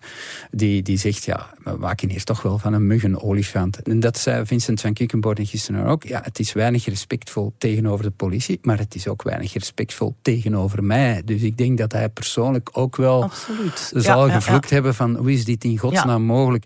die, 0.51 0.81
die 0.81 0.97
zegt, 0.97 1.23
ja, 1.23 1.49
we 1.63 1.75
maken 1.77 2.09
hier 2.09 2.23
toch 2.23 2.41
wel 2.41 2.57
van 2.57 2.73
een 2.73 2.87
mug 2.87 3.03
een 3.03 3.21
olifant. 3.21 3.81
En 3.81 3.99
dat 3.99 4.17
zei 4.17 4.45
Vincent 4.45 4.81
van 4.81 4.93
Quickenborne 4.93 5.45
gisteren 5.45 5.85
ook. 5.85 6.03
Ja, 6.03 6.21
het 6.23 6.39
is 6.39 6.53
weinig 6.53 6.85
respectvol 6.85 7.53
tegenover 7.57 8.05
de 8.05 8.11
politie, 8.11 8.59
maar 8.61 8.77
het 8.77 8.95
is 8.95 9.07
ook 9.07 9.23
weinig 9.23 9.53
respectvol 9.53 10.15
tegenover 10.21 10.83
mij. 10.83 11.21
Dus 11.25 11.41
ik 11.41 11.57
denk 11.57 11.77
dat 11.77 11.91
hij 11.91 12.09
persoonlijk 12.09 12.69
ook 12.71 12.95
wel 12.95 13.23
Absoluut. 13.23 13.91
zal 13.95 14.27
Ja, 14.27 14.61
hebben 14.67 14.95
van 14.95 15.15
hoe 15.15 15.31
is 15.31 15.45
dit 15.45 15.63
in 15.63 15.77
godsnaam 15.77 16.23
mogelijk. 16.23 16.65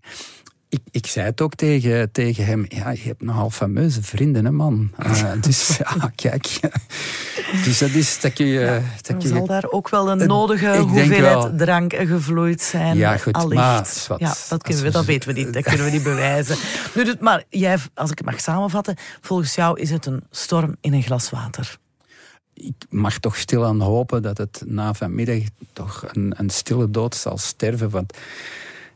Ik, 0.72 0.82
ik 0.92 1.08
zei 1.08 1.25
het 1.25 1.42
ook 1.42 1.56
tegen, 1.56 2.12
tegen 2.12 2.46
hem. 2.46 2.66
Ja, 2.68 2.90
je 2.90 3.01
hebt 3.01 3.22
nogal 3.22 3.50
fameuze 3.50 4.04
vrienden, 4.04 4.46
hè, 4.46 4.51
man. 4.51 4.92
Eh, 4.98 5.32
dus 5.48 5.78
ja, 5.78 6.12
kijk. 6.16 6.60
dus 7.66 7.78
dat 7.78 7.90
is 7.90 8.20
dat 8.20 8.38
je. 8.38 8.82
dat 9.01 9.24
zal 9.24 9.46
daar 9.46 9.66
ook 9.70 9.90
wel 9.90 10.12
een 10.12 10.28
nodige 10.28 10.78
hoeveelheid 10.78 11.22
wel. 11.22 11.56
drank 11.56 11.94
gevloeid 11.94 12.62
zijn. 12.62 12.98
Ja, 12.98 13.18
goed, 13.18 13.34
allicht. 13.34 13.62
maar 13.62 13.86
zwart. 13.86 14.22
ja, 14.22 14.36
dat, 14.50 14.63
kunnen 14.63 14.84
we, 14.84 14.90
dat 14.90 15.06
weten 15.06 15.34
we 15.34 15.40
niet, 15.40 15.54
dat 15.54 15.63
kunnen 15.63 15.86
we 15.86 15.92
niet 15.92 16.04
bewijzen. 16.04 16.58
Nu, 16.96 17.16
maar 17.20 17.44
jij, 17.50 17.78
als 17.94 18.12
ik 18.12 18.18
het 18.18 18.28
mag 18.28 18.40
samenvatten, 18.40 18.96
volgens 19.22 19.56
jou 19.56 19.80
is 19.80 19.90
het 19.90 20.06
een 20.06 20.24
storm 20.30 20.75
in 20.82 20.94
een 20.94 21.04
glas 21.04 21.30
water. 21.30 21.78
ik 22.54 22.75
mag 22.90 23.18
toch 23.18 23.38
stilaan 23.38 23.82
hopen 23.82 24.22
dat 24.22 24.38
het 24.38 24.63
na 24.66 24.94
vanmiddag 24.94 25.42
toch 25.74 26.06
een, 26.12 26.34
een 26.38 26.50
stille 26.50 26.90
dood 26.90 27.16
zal 27.16 27.38
sterven. 27.38 27.90
Want 27.90 28.13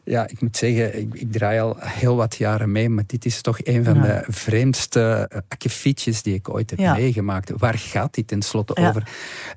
ja, 0.06 0.28
ik 0.28 0.42
moet 0.42 0.58
zeggen, 0.58 1.00
ik, 1.00 1.14
ik 1.14 1.32
draai 1.32 1.60
al 1.60 1.76
heel 1.80 2.16
wat 2.16 2.36
jaren 2.36 2.72
mee, 2.72 2.90
maar 2.90 3.04
dit 3.08 3.26
is 3.26 3.42
toch 3.42 3.58
een 3.64 3.84
van 3.84 3.96
Ja. 3.96 4.02
de 4.02 4.24
vreemdste 4.28 5.30
uh, 5.34 5.40
akkefietjes 5.48 6.22
die 6.22 6.34
ik 6.34 6.50
ooit 6.50 6.70
heb 6.70 6.80
Ja. 6.80 6.94
meegemaakt. 6.94 7.52
Waar 7.58 7.78
gaat 7.78 8.14
dit 8.14 8.28
tenslotte 8.28 8.82
Ja. 8.82 8.90
over? 8.90 9.08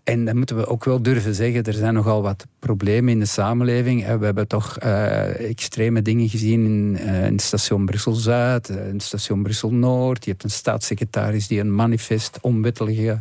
En 0.05 0.25
dan 0.25 0.37
moeten 0.37 0.57
we 0.57 0.67
ook 0.67 0.85
wel 0.85 1.03
durven 1.03 1.35
zeggen, 1.35 1.65
er 1.65 1.73
zijn 1.73 1.95
nogal 1.95 2.23
wat 2.23 2.47
problemen 2.59 3.13
in 3.13 3.19
de 3.19 3.27
samenleving. 3.27 4.07
We 4.19 4.25
hebben 4.25 4.49
toch 4.49 4.79
eh, 4.79 5.49
extreme 5.51 6.03
dingen 6.03 6.29
gezien 6.29 6.65
in, 6.65 6.99
eh, 6.99 7.27
in 7.27 7.33
het 7.33 7.43
station 7.43 7.87
Brussel-Zuid, 7.87 8.69
eh, 8.69 8.89
in 8.89 9.01
station 9.01 9.43
Brussel-Noord. 9.43 10.25
Je 10.25 10.31
hebt 10.31 10.45
een 10.45 10.51
staatssecretaris 10.51 11.47
die 11.47 11.61
een 11.61 11.75
manifest 11.75 12.39
onwettelijke 12.41 13.21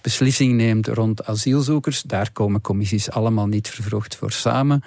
beslissing 0.00 0.54
neemt 0.54 0.86
rond 0.86 1.26
asielzoekers. 1.26 2.02
Daar 2.02 2.32
komen 2.32 2.60
commissies 2.60 3.10
allemaal 3.10 3.46
niet 3.46 3.68
vervroegd 3.68 4.16
voor 4.16 4.32
samen. 4.32 4.82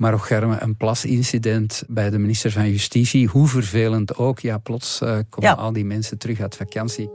Maar 0.00 0.12
ook 0.14 0.24
Germe, 0.26 0.56
een 0.60 0.76
plasincident 0.76 1.82
bij 1.88 2.10
de 2.10 2.18
minister 2.18 2.50
van 2.50 2.70
Justitie. 2.70 3.26
Hoe 3.28 3.46
vervelend 3.46 4.16
ook. 4.16 4.38
Ja, 4.38 4.58
plots 4.58 5.00
eh, 5.00 5.08
komen 5.08 5.50
Ja. 5.50 5.52
al 5.54 5.72
die 5.72 5.84
mensen 5.84 6.18
terug 6.18 6.40
uit 6.40 6.56
vakantie. 6.56 7.10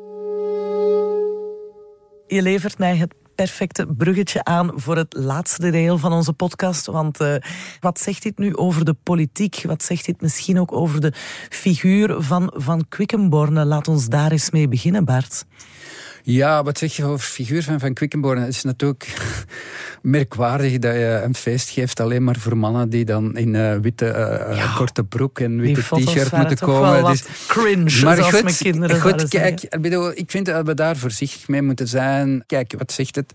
Je 2.27 2.41
levert 2.41 2.77
mij 2.77 2.97
het 2.97 3.13
perfecte 3.35 3.87
bruggetje 3.97 4.43
aan 4.43 4.71
voor 4.75 4.97
het 4.97 5.13
laatste 5.17 5.69
deel 5.69 5.97
van 5.97 6.13
onze 6.13 6.33
podcast. 6.33 6.85
Want 6.85 7.19
eh, 7.19 7.35
wat 7.79 7.99
zegt 7.99 8.23
dit 8.23 8.37
nu 8.37 8.55
over 8.55 8.85
de 8.85 8.95
politiek? 9.03 9.61
Wat 9.67 9.83
zegt 9.83 10.05
dit 10.05 10.21
misschien 10.21 10.59
ook 10.59 10.71
over 10.71 11.01
de 11.01 11.13
figuur 11.49 12.15
van 12.21 12.53
Van 12.55 12.85
Quickenborne? 12.89 13.65
Laat 13.65 13.87
ons 13.87 14.07
daar 14.07 14.31
eens 14.31 14.51
mee 14.51 14.67
beginnen, 14.67 15.05
Bart. 15.05 15.45
Ja, 16.27 16.63
wat 16.63 16.77
zeg 16.77 16.95
je 16.95 17.05
over 17.05 17.25
figuur 17.25 17.63
van 17.63 17.79
Van 17.79 17.93
Quickenborne? 17.93 18.41
Het 18.41 18.49
is 18.49 18.63
natuurlijk 18.63 19.13
merkwaardig 20.01 20.77
dat 20.77 20.93
je 20.93 21.21
een 21.23 21.35
feest 21.35 21.69
geeft 21.69 21.99
alleen 21.99 22.23
maar 22.23 22.35
voor 22.35 22.57
mannen 22.57 22.89
die 22.89 23.05
dan 23.05 23.37
in 23.37 23.55
eh, 23.55 23.75
witte 23.81 24.07
eh, 24.07 24.57
Ja. 24.57 24.73
korte 24.75 25.03
broek 25.03 25.39
en 25.39 25.59
witte 25.59 25.81
t-shirt 25.81 26.31
moeten 26.31 26.57
komen. 26.57 27.03
Dus- 27.03 27.25
cringe, 27.47 27.89
zoals 27.89 28.19
goed, 28.19 28.43
mijn 28.43 28.55
kinderen 28.55 29.01
goed 29.01 29.15
kijk, 29.15 29.31
zeggen. 29.59 29.69
ik, 29.69 29.81
bedoel, 29.81 30.11
ik 30.11 30.31
vind 30.31 30.45
dat 30.45 30.65
we 30.65 30.73
daar 30.73 30.97
voorzichtig 30.97 31.47
mee 31.47 31.61
moeten 31.61 31.87
zijn. 31.87 32.43
Kijk, 32.47 32.73
wat 32.77 32.91
zegt 32.91 33.15
het? 33.15 33.33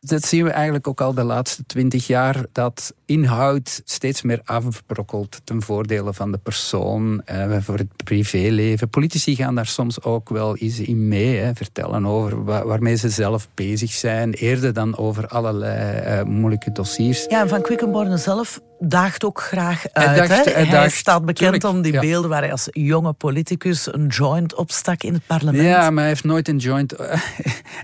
Dat 0.00 0.24
zien 0.24 0.44
we 0.44 0.50
eigenlijk 0.50 0.88
ook 0.88 1.00
al 1.00 1.14
de 1.14 1.22
laatste 1.24 1.66
twintig 1.66 2.06
jaar, 2.06 2.44
dat 2.52 2.94
inhoud 3.06 3.82
steeds 3.84 4.22
meer 4.22 4.40
afbrokkelt 4.44 5.40
ten 5.44 5.62
voordele 5.62 6.14
van 6.14 6.32
de 6.32 6.38
persoon, 6.38 7.22
eh, 7.24 7.56
voor 7.60 7.76
het 7.78 8.04
privéleven. 8.04 8.88
Politici 8.88 9.36
gaan 9.36 9.54
daar 9.54 9.66
soms 9.66 10.02
ook 10.02 10.28
wel 10.28 10.56
eens 10.56 10.78
in 10.80 11.08
mee, 11.08 11.36
hè, 11.36 11.54
vertellen 11.54 12.06
over 12.06 12.44
wa- 12.44 12.64
waarmee 12.66 12.96
ze 12.96 13.08
zelf 13.08 13.48
bezig 13.54 13.92
zijn, 13.92 14.32
eerder 14.32 14.72
dan 14.72 14.96
over 14.96 15.26
allerlei 15.26 15.96
eh, 15.98 16.22
moeilijke 16.22 16.72
dossiers. 16.72 17.24
Ja, 17.28 17.40
en 17.40 17.48
Van 17.48 17.62
Quickenborne 17.62 18.16
zelf 18.16 18.60
daagt 18.78 19.24
ook 19.24 19.40
graag 19.40 19.84
uit. 19.92 20.06
Hij 20.06 20.16
daagt- 20.16 20.44
hè? 20.44 20.52
hij 20.52 20.62
hij 20.62 20.70
daagt, 20.70 20.94
staat 20.94 21.24
bekend 21.24 21.38
tuurlijk, 21.38 21.64
om 21.76 21.82
die 21.82 21.92
ja. 21.92 22.00
beelden 22.00 22.30
waar 22.30 22.40
hij 22.42 22.50
als 22.50 22.68
jonge 22.70 23.12
politicus 23.12 23.92
een 23.92 24.06
joint 24.06 24.54
opstak 24.54 25.02
in 25.02 25.12
het 25.12 25.26
parlement. 25.26 25.64
Ja, 25.64 25.90
maar 25.90 25.98
hij 25.98 26.08
heeft 26.08 26.24
nooit 26.24 26.48
een 26.48 26.56
joint. 26.56 26.94
hij 26.98 27.18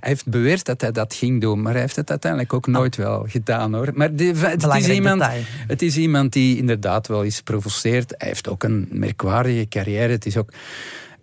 heeft 0.00 0.26
beweerd 0.28 0.64
dat 0.64 0.80
hij 0.80 0.92
dat 0.92 1.14
ging 1.14 1.40
doen, 1.40 1.62
maar 1.62 1.72
hij 1.72 1.80
heeft 1.80 1.96
het 1.96 2.10
uiteindelijk 2.10 2.52
ook 2.52 2.66
nooit 2.66 2.96
wel 2.96 3.24
gedaan 3.28 3.74
hoor. 3.74 3.90
Maar 3.94 4.14
die- 4.14 4.26
het, 4.34 4.36
is 4.36 4.56
Belangrijk 4.56 5.02
iemand, 5.18 5.46
het 5.66 5.82
is 5.82 5.96
iemand 5.96 6.32
die 6.32 6.56
inderdaad 6.56 7.06
wel 7.06 7.24
eens 7.24 7.40
provoceert. 7.40 8.14
Hij 8.18 8.28
heeft 8.28 8.48
ook 8.48 8.62
een 8.62 8.88
merkwaardige 8.90 9.68
carrière. 9.68 10.12
Het 10.12 10.26
is 10.26 10.36
ook 10.36 10.52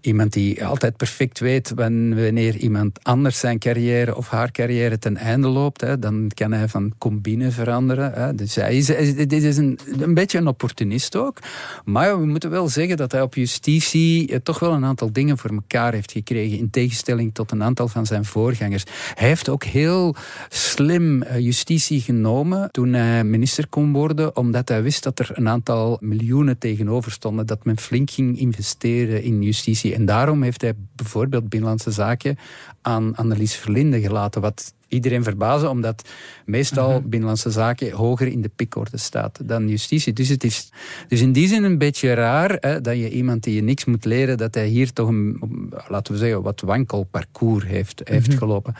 iemand 0.02 0.34
die 0.34 0.66
altijd 0.66 0.98
perfect 0.98 1.40
weet 1.40 1.72
wan- 1.76 2.16
wanneer 2.16 2.56
iemand 2.56 3.04
anders 3.04 3.40
zijn 3.40 3.60
carrière 3.60 4.16
of 4.16 4.30
haar 4.30 4.52
carrière 4.52 5.00
ten 5.00 5.18
einde 5.18 5.48
loopt. 5.48 5.82
Hè. 5.82 6.00
Dan 6.00 6.32
kan 6.34 6.52
hij 6.52 6.68
van 6.68 6.94
combine 6.98 7.52
veranderen. 7.52 8.14
Hè. 8.14 8.36
Dus 8.36 8.56
hij 8.56 8.78
is, 8.78 8.90
is 8.90 9.58
een, 9.58 9.80
een 10.00 10.14
beetje 10.14 10.38
een 10.38 10.48
opportunist 10.48 11.16
ook. 11.16 11.40
Maar 11.86 12.20
we 12.20 12.26
moeten 12.26 12.50
wel 12.50 12.70
zeggen 12.70 12.98
dat 12.98 13.12
hij 13.12 13.22
op 13.22 13.36
justitie 13.36 14.28
eh, 14.28 14.40
toch 14.44 14.60
wel 14.60 14.74
een 14.74 14.86
aantal 14.86 15.12
dingen 15.12 15.38
voor 15.38 15.50
elkaar 15.50 15.94
heeft 15.94 16.12
gekregen. 16.12 16.58
In 16.58 16.70
tegenstelling 16.70 17.34
tot 17.34 17.52
een 17.52 17.64
aantal 17.64 17.88
van 17.88 18.06
zijn 18.06 18.26
voorgangers. 18.26 18.84
Hij 19.14 19.28
heeft 19.28 19.50
ook 19.50 19.64
heel 19.64 20.16
slim 20.50 21.22
eh, 21.22 21.40
justitie 21.40 22.02
genomen 22.02 22.72
toen 22.72 22.94
hij 22.94 23.24
minister 23.24 23.68
kon 23.68 23.94
worden. 23.94 24.36
Omdat 24.36 24.70
hij 24.70 24.84
wist 24.84 25.04
dat 25.04 25.20
er 25.20 25.30
een 25.34 25.50
aantal 25.50 25.98
miljoenen 26.02 26.58
tegenover 26.58 27.12
stonden. 27.12 27.46
Dat 27.46 27.66
men 27.66 27.78
flink 27.80 28.10
ging 28.12 28.40
investeren 28.40 29.24
in 29.24 29.42
justitie. 29.42 29.87
En 29.94 30.06
daarom 30.06 30.44
heeft 30.44 30.62
hij 30.62 30.74
bijvoorbeeld 30.96 31.50
Binnenlandse 31.50 31.92
Zaken 31.92 32.38
aan 32.82 33.16
Annelies 33.16 33.56
Verlinde 33.56 34.02
gelaten. 34.02 34.42
Wat 34.42 34.74
iedereen 34.88 35.24
verbazen, 35.24 35.70
omdat 35.70 36.10
meestal 36.46 37.02
Binnenlandse 37.02 37.52
Zaken 37.52 37.92
hoger 37.92 38.28
in 38.28 38.42
de 38.42 38.52
pikorde 38.56 38.98
staat 38.98 39.40
dan 39.44 39.70
justitie. 39.70 40.14
Dus 40.14 40.30
het 40.30 40.44
is 40.44 40.70
dus 41.08 41.22
in 41.22 41.32
die 41.32 41.48
zin 41.48 41.64
een 41.64 41.78
beetje 41.78 42.14
raar 42.14 42.58
hè, 42.60 42.82
dat 42.82 42.96
je 42.98 43.10
iemand 43.10 43.44
die 43.44 43.56
je 43.56 43.64
niks 43.64 43.86
moet 43.86 44.06
leren, 44.06 44.38
dat 44.38 44.54
hij 44.54 44.68
hier 44.68 44.94
toch 44.94 45.08
een, 45.08 45.40
laten 45.88 46.14
we 46.14 46.20
zeggen, 46.20 46.42
wat 46.42 46.62
wankel 46.62 47.04
parcours 47.04 47.66
heeft, 47.66 48.02
heeft 48.04 48.34
gelopen. 48.34 48.76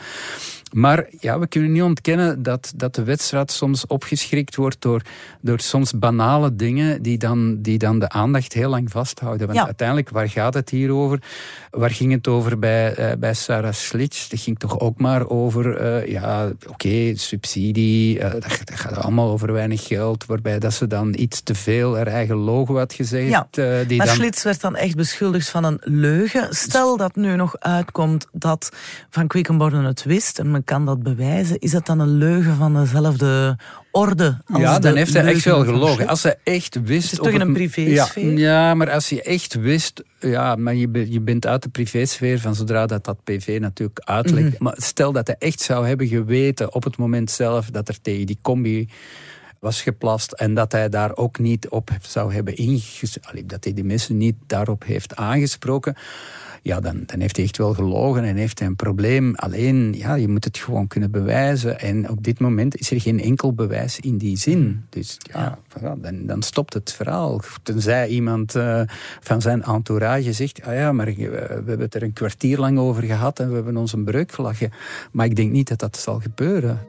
Maar 0.72 1.06
ja, 1.20 1.38
we 1.38 1.46
kunnen 1.46 1.72
niet 1.72 1.82
ontkennen 1.82 2.42
dat, 2.42 2.72
dat 2.76 2.94
de 2.94 3.02
wedstrijd 3.04 3.50
soms 3.50 3.86
opgeschrikt 3.86 4.56
wordt 4.56 4.82
door, 4.82 5.02
door 5.40 5.60
soms 5.60 5.92
banale 5.98 6.56
dingen 6.56 7.02
die 7.02 7.18
dan, 7.18 7.62
die 7.62 7.78
dan 7.78 7.98
de 7.98 8.08
aandacht 8.08 8.52
heel 8.52 8.70
lang 8.70 8.90
vasthouden. 8.90 9.46
Want 9.46 9.58
Ja. 9.58 9.64
uiteindelijk, 9.64 10.10
waar 10.10 10.28
gaat 10.28 10.54
het 10.54 10.70
hier 10.70 10.90
over? 10.92 11.22
Waar 11.70 11.90
ging 11.90 12.12
het 12.12 12.28
over 12.28 12.58
bij, 12.58 12.94
eh, 12.94 13.16
bij 13.18 13.34
Sarah 13.34 13.72
Slits? 13.72 14.28
Dat 14.28 14.40
ging 14.40 14.58
toch 14.58 14.80
ook 14.80 14.98
maar 14.98 15.28
over, 15.28 15.76
eh, 15.76 15.97
ja, 16.06 16.52
oké, 16.66 17.16
subsidie, 17.16 18.18
eh, 18.18 18.32
dat, 18.32 18.42
dat 18.42 18.74
gaat 18.74 18.96
allemaal 18.96 19.30
over 19.30 19.52
weinig 19.52 19.86
geld, 19.86 20.26
waarbij 20.26 20.58
dat 20.58 20.72
ze 20.72 20.86
dan 20.86 21.14
iets 21.18 21.42
te 21.42 21.54
veel 21.54 21.96
haar 21.96 22.06
eigen 22.06 22.36
logo 22.36 22.76
had 22.76 22.92
gezegd. 22.92 23.28
Ja, 23.28 23.48
eh, 23.50 23.88
die 23.88 23.96
maar 23.98 24.06
dan, 24.06 24.14
Schlitz 24.14 24.42
werd 24.42 24.60
dan 24.60 24.76
echt 24.76 24.96
beschuldigd 24.96 25.48
van 25.48 25.64
een 25.64 25.78
leugen. 25.80 26.54
Stel 26.54 26.96
dat 26.96 27.16
nu 27.16 27.36
nog 27.36 27.58
uitkomt 27.58 28.26
dat 28.32 28.68
Van 29.10 29.26
Quickenborne 29.26 29.86
het 29.86 30.04
wist 30.04 30.38
en 30.38 30.50
men 30.50 30.64
kan 30.64 30.86
dat 30.86 31.02
bewijzen, 31.02 31.58
is 31.58 31.70
dat 31.70 31.86
dan 31.86 32.00
een 32.00 32.18
leugen 32.18 32.56
van 32.56 32.74
dezelfde 32.74 33.56
orde 33.90 34.38
als 34.46 34.62
ja, 34.62 34.78
dan 34.78 34.96
heeft 34.96 35.12
hij 35.12 35.24
echt 35.24 35.44
wel 35.44 35.64
gelogen. 35.64 36.06
Als 36.06 36.22
hij 36.22 36.36
echt 36.44 36.80
wist... 36.82 37.10
Het 37.10 37.12
is 37.12 37.18
toch 37.18 37.28
in 37.28 37.40
een 37.40 37.46
ja, 37.46 37.52
privésfeer? 37.52 38.38
ja, 38.38 38.74
maar 38.74 38.90
als 38.90 39.08
je 39.08 39.22
echt 39.22 39.54
wist... 39.54 40.02
Ja, 40.20 40.54
maar 40.54 40.74
je, 40.74 41.06
je 41.12 41.20
bent 41.20 41.46
uit 41.46 41.62
de 41.62 41.68
privésfeer 41.68 42.40
van 42.40 42.54
zodra 42.54 42.86
dat, 42.86 43.04
dat 43.04 43.24
PV 43.24 43.58
natuurlijk 43.60 44.00
uitlekt. 44.04 44.52
Mhm. 44.52 44.62
Maar 44.62 44.74
stel 44.76 45.12
dat 45.12 45.26
hij 45.26 45.36
echt 45.38 45.60
zou 45.60 45.86
hebben 45.88 46.06
geweten 46.06 46.74
op 46.74 46.84
het 46.84 46.96
moment 46.96 47.30
zelf 47.30 47.70
dat 47.70 47.88
er 47.88 48.00
tegen 48.00 48.26
die 48.26 48.38
combi 48.42 48.88
was 49.60 49.82
geplast 49.82 50.32
en 50.32 50.54
dat 50.54 50.72
hij 50.72 50.88
daar 50.88 51.16
ook 51.16 51.38
niet 51.38 51.68
op 51.68 51.90
zou 52.00 52.32
hebben 52.32 52.56
ingesproken, 52.56 53.46
dat 53.46 53.64
hij 53.64 53.72
die 53.72 53.84
mensen 53.84 54.16
niet 54.16 54.36
daarop 54.46 54.84
heeft 54.84 55.16
aangesproken. 55.16 55.96
Ja, 56.68 56.80
dan, 56.80 57.02
dan 57.06 57.20
heeft 57.20 57.36
hij 57.36 57.44
echt 57.44 57.56
wel 57.56 57.74
gelogen 57.74 58.24
en 58.24 58.36
heeft 58.36 58.58
hij 58.58 58.68
een 58.68 58.76
probleem. 58.76 59.34
Alleen, 59.34 59.94
ja, 59.96 60.14
je 60.14 60.28
moet 60.28 60.44
het 60.44 60.58
gewoon 60.58 60.86
kunnen 60.86 61.10
bewijzen. 61.10 61.80
En 61.80 62.10
op 62.10 62.24
dit 62.24 62.40
moment 62.40 62.76
is 62.76 62.90
er 62.90 63.00
geen 63.00 63.20
enkel 63.20 63.54
bewijs 63.54 64.00
in 64.00 64.18
die 64.18 64.36
zin. 64.36 64.62
Hmm. 64.62 64.84
Dus 64.88 65.18
ja, 65.32 65.58
dan, 66.00 66.26
dan 66.26 66.42
stopt 66.42 66.74
het 66.74 66.92
verhaal. 66.92 67.40
Tenzij 67.62 68.08
iemand 68.08 68.54
uh, 68.56 68.82
van 69.20 69.40
zijn 69.40 69.62
entourage 69.62 70.32
zegt, 70.32 70.62
ah 70.62 70.74
ja, 70.74 70.92
maar 70.92 71.06
we 71.06 71.52
hebben 71.54 71.80
het 71.80 71.94
er 71.94 72.02
een 72.02 72.12
kwartier 72.12 72.58
lang 72.58 72.78
over 72.78 73.02
gehad 73.02 73.40
en 73.40 73.48
we 73.48 73.54
hebben 73.54 73.76
ons 73.76 73.92
een 73.92 74.04
breuk 74.04 74.32
gelachen. 74.32 74.72
Maar 75.12 75.26
ik 75.26 75.36
denk 75.36 75.52
niet 75.52 75.68
dat 75.68 75.78
dat 75.78 75.96
zal 75.96 76.20
gebeuren. 76.20 76.86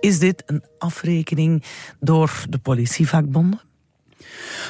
Is 0.00 0.18
dit 0.18 0.42
een 0.46 0.62
afrekening 0.78 1.62
door 2.00 2.44
de 2.48 2.58
politievakbonden? 2.58 3.69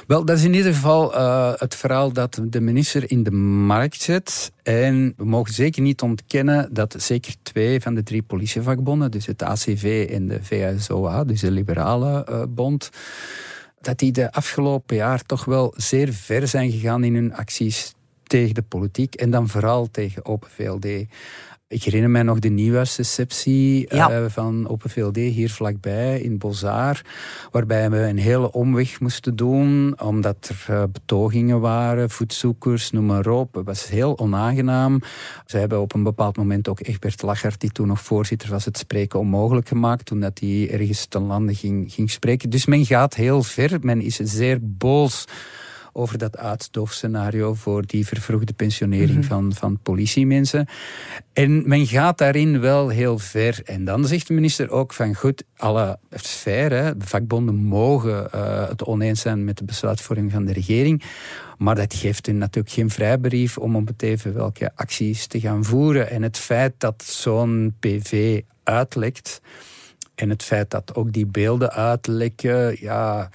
Wel, 0.06 0.24
dat 0.24 0.36
is 0.36 0.44
in 0.44 0.54
ieder 0.54 0.74
geval 0.74 1.14
uh, 1.14 1.52
het 1.56 1.74
verhaal 1.74 2.12
dat 2.12 2.40
de 2.44 2.60
minister 2.60 3.10
in 3.10 3.22
de 3.22 3.30
markt 3.30 4.00
zet. 4.02 4.52
En 4.62 5.14
we 5.16 5.24
mogen 5.24 5.54
zeker 5.54 5.82
niet 5.82 6.02
ontkennen 6.02 6.74
dat 6.74 6.94
zeker 6.98 7.34
twee 7.42 7.80
van 7.80 7.94
de 7.94 8.02
drie 8.02 8.22
politievakbonden, 8.22 9.10
dus 9.10 9.26
het 9.26 9.42
ACV 9.42 10.08
en 10.10 10.28
de 10.28 10.38
VSOA, 10.42 11.24
dus 11.24 11.40
de 11.40 11.50
Liberale 11.50 12.26
uh, 12.30 12.42
Bond, 12.48 12.90
dat 13.80 13.98
die 13.98 14.12
de 14.12 14.32
afgelopen 14.32 14.96
jaar 14.96 15.22
toch 15.22 15.44
wel 15.44 15.74
zeer 15.76 16.12
ver 16.12 16.48
zijn 16.48 16.70
gegaan 16.70 17.04
in 17.04 17.14
hun 17.14 17.34
acties 17.34 17.94
tegen 18.22 18.54
de 18.54 18.62
politiek 18.62 19.14
en 19.14 19.30
dan 19.30 19.48
vooral 19.48 19.88
tegen 19.90 20.24
Open 20.24 20.50
VLD. 20.50 20.86
Ik 21.70 21.82
herinner 21.82 22.10
mij 22.10 22.22
nog 22.22 22.38
de 22.38 22.48
nieuwjaarsreceptie 22.48 23.86
ja. 23.94 24.20
uh, 24.20 24.24
van 24.28 24.68
Open 24.68 24.90
VLD 24.90 25.16
hier 25.16 25.50
vlakbij 25.50 26.20
in 26.20 26.38
Bozaar, 26.38 27.02
waarbij 27.50 27.90
we 27.90 27.98
een 27.98 28.18
hele 28.18 28.52
omweg 28.52 29.00
moesten 29.00 29.36
doen, 29.36 30.00
omdat 30.00 30.50
er 30.66 30.74
uh, 30.74 30.82
betogingen 30.92 31.60
waren, 31.60 32.10
voetzoekers, 32.10 32.90
noem 32.90 33.06
maar 33.06 33.26
op. 33.26 33.54
Het 33.54 33.64
was 33.64 33.88
heel 33.88 34.18
onaangenaam. 34.18 35.00
Ze 35.46 35.56
hebben 35.56 35.80
op 35.80 35.94
een 35.94 36.02
bepaald 36.02 36.36
moment 36.36 36.68
ook 36.68 36.80
Egbert 36.80 37.22
Lachert, 37.22 37.60
die 37.60 37.70
toen 37.70 37.86
nog 37.86 38.00
voorzitter 38.00 38.50
was, 38.50 38.64
het 38.64 38.78
spreken 38.78 39.18
onmogelijk 39.18 39.68
gemaakt, 39.68 40.04
toen 40.04 40.20
dat 40.20 40.38
hij 40.38 40.70
ergens 40.70 41.06
ten 41.06 41.22
lande 41.22 41.54
ging, 41.54 41.92
ging 41.92 42.10
spreken. 42.10 42.50
Dus 42.50 42.66
men 42.66 42.86
gaat 42.86 43.14
heel 43.14 43.42
ver, 43.42 43.78
men 43.80 44.00
is 44.00 44.16
zeer 44.16 44.58
boos 44.62 45.26
over 45.92 46.18
dat 46.18 46.36
uitstoofscenario 46.36 47.54
voor 47.54 47.86
die 47.86 48.06
vervroegde 48.06 48.52
pensionering 48.52 49.18
mhm. 49.18 49.22
van, 49.22 49.52
van 49.54 49.78
politiemensen. 49.82 50.68
En 51.32 51.68
men 51.68 51.86
gaat 51.86 52.18
daarin 52.18 52.60
wel 52.60 52.88
heel 52.88 53.18
ver. 53.18 53.60
En 53.64 53.84
dan 53.84 54.06
zegt 54.06 54.26
de 54.26 54.34
minister 54.34 54.70
ook 54.70 54.92
van 54.92 55.14
goed, 55.14 55.44
alle 55.56 55.98
sferen, 56.10 56.98
de 56.98 57.06
vakbonden 57.06 57.54
mogen 57.54 58.28
uh, 58.34 58.68
het 58.68 58.84
oneens 58.84 59.20
zijn 59.20 59.44
met 59.44 59.58
de 59.58 59.64
besluitvorming 59.64 60.32
van 60.32 60.44
de 60.44 60.52
regering. 60.52 61.02
Maar 61.58 61.74
dat 61.74 61.94
geeft 61.94 62.26
hen 62.26 62.38
natuurlijk 62.38 62.74
geen 62.74 62.90
vrijbrief 62.90 63.58
om 63.58 63.76
op 63.76 63.86
het 63.86 64.02
even 64.02 64.34
welke 64.34 64.70
acties 64.74 65.26
te 65.26 65.40
gaan 65.40 65.64
voeren. 65.64 66.10
En 66.10 66.22
het 66.22 66.38
feit 66.38 66.72
dat 66.78 67.04
zo'n 67.04 67.74
PV 67.80 68.40
uitlekt 68.62 69.40
en 70.20 70.30
het 70.30 70.42
feit 70.42 70.70
dat 70.70 70.94
ook 70.94 71.12
die 71.12 71.26
beelden 71.26 71.72
uitlekken, 71.72 72.76
ja... 72.80 73.30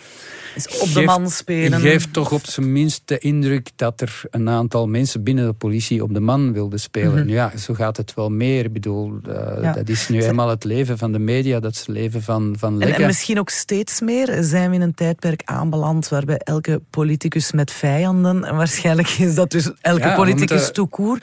Is 0.56 0.80
op 0.80 0.94
de 0.94 1.02
man 1.02 1.30
spelen. 1.30 1.80
Geeft 1.80 2.14
toch 2.14 2.32
op 2.32 2.46
zijn 2.46 2.72
minst 2.72 3.02
de 3.06 3.18
indruk 3.18 3.70
dat 3.76 4.02
er 4.02 4.22
een 4.30 4.50
aantal 4.50 4.88
mensen 4.88 5.24
binnen 5.24 5.46
de 5.46 5.54
politie 5.54 6.04
op 6.04 6.14
de 6.14 6.20
man 6.20 6.54
wilden 6.54 6.80
spelen. 6.80 7.26
Mhm. 7.26 7.30
Ja, 7.30 7.58
zo 7.58 7.74
gaat 7.74 7.98
het 7.98 8.14
wel 8.14 8.30
meer. 8.30 8.66
Ik 8.66 8.74
bedoel, 8.74 9.20
uh, 9.28 9.74
dat 9.74 9.90
is 9.90 10.10
nu 10.10 10.24
eenmaal 10.24 10.50
het 10.50 10.64
leven 10.64 10.98
van 10.98 11.12
de 11.12 11.20
media, 11.20 11.60
dat 11.60 11.72
is 11.72 11.80
het 11.80 11.88
leven 11.88 12.24
van, 12.24 12.56
van 12.58 12.78
lekken. 12.78 12.96
En, 12.96 13.02
en, 13.02 13.08
misschien 13.08 13.40
ook 13.40 13.50
steeds 13.50 14.02
meer 14.02 14.38
zijn 14.44 14.70
we 14.70 14.76
in 14.76 14.82
een 14.82 14.94
tijdperk 14.94 15.42
aanbeland 15.46 16.10
waarbij 16.10 16.38
elke 16.38 16.82
politicus 16.90 17.52
met 17.52 17.72
vijanden, 17.72 18.44
en 18.44 18.56
waarschijnlijk 18.56 19.10
is 19.10 19.36
dat 19.36 19.52
dus 19.52 19.72
elke 19.82 20.14
politicus 20.16 20.50
moeten... 20.50 20.74
toekoer, 20.74 21.20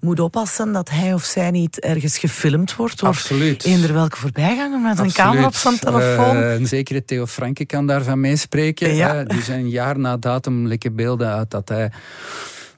moet 0.00 0.20
oppassen 0.20 0.72
dat 0.72 0.90
hij 0.90 1.14
of 1.14 1.24
zij 1.24 1.50
niet 1.50 1.80
ergens 1.80 2.18
gefilmd 2.18 2.76
wordt 2.76 3.02
Absoluut. 3.02 3.64
eender 3.64 3.92
welke 3.92 4.16
voorbijganger 4.16 4.80
met 4.80 5.00
een 5.04 5.12
camera 5.12 5.46
op 5.46 5.54
zijn 5.54 5.78
telefoon. 5.78 6.36
Uh, 6.36 6.54
een 6.54 6.66
zekere 6.66 7.04
Theo 7.04 7.26
Franke 7.26 7.64
kan 7.64 7.86
daarvan 7.86 8.20
meespreken. 8.20 8.94
Ja. 8.94 9.20
Uh, 9.20 9.28
die 9.28 9.42
zijn 9.42 9.68
jaar 9.68 9.98
na 9.98 10.16
datum 10.16 10.66
lekke 10.66 10.90
beelden 10.90 11.28
uit 11.28 11.50
dat 11.50 11.68
hij 11.68 11.90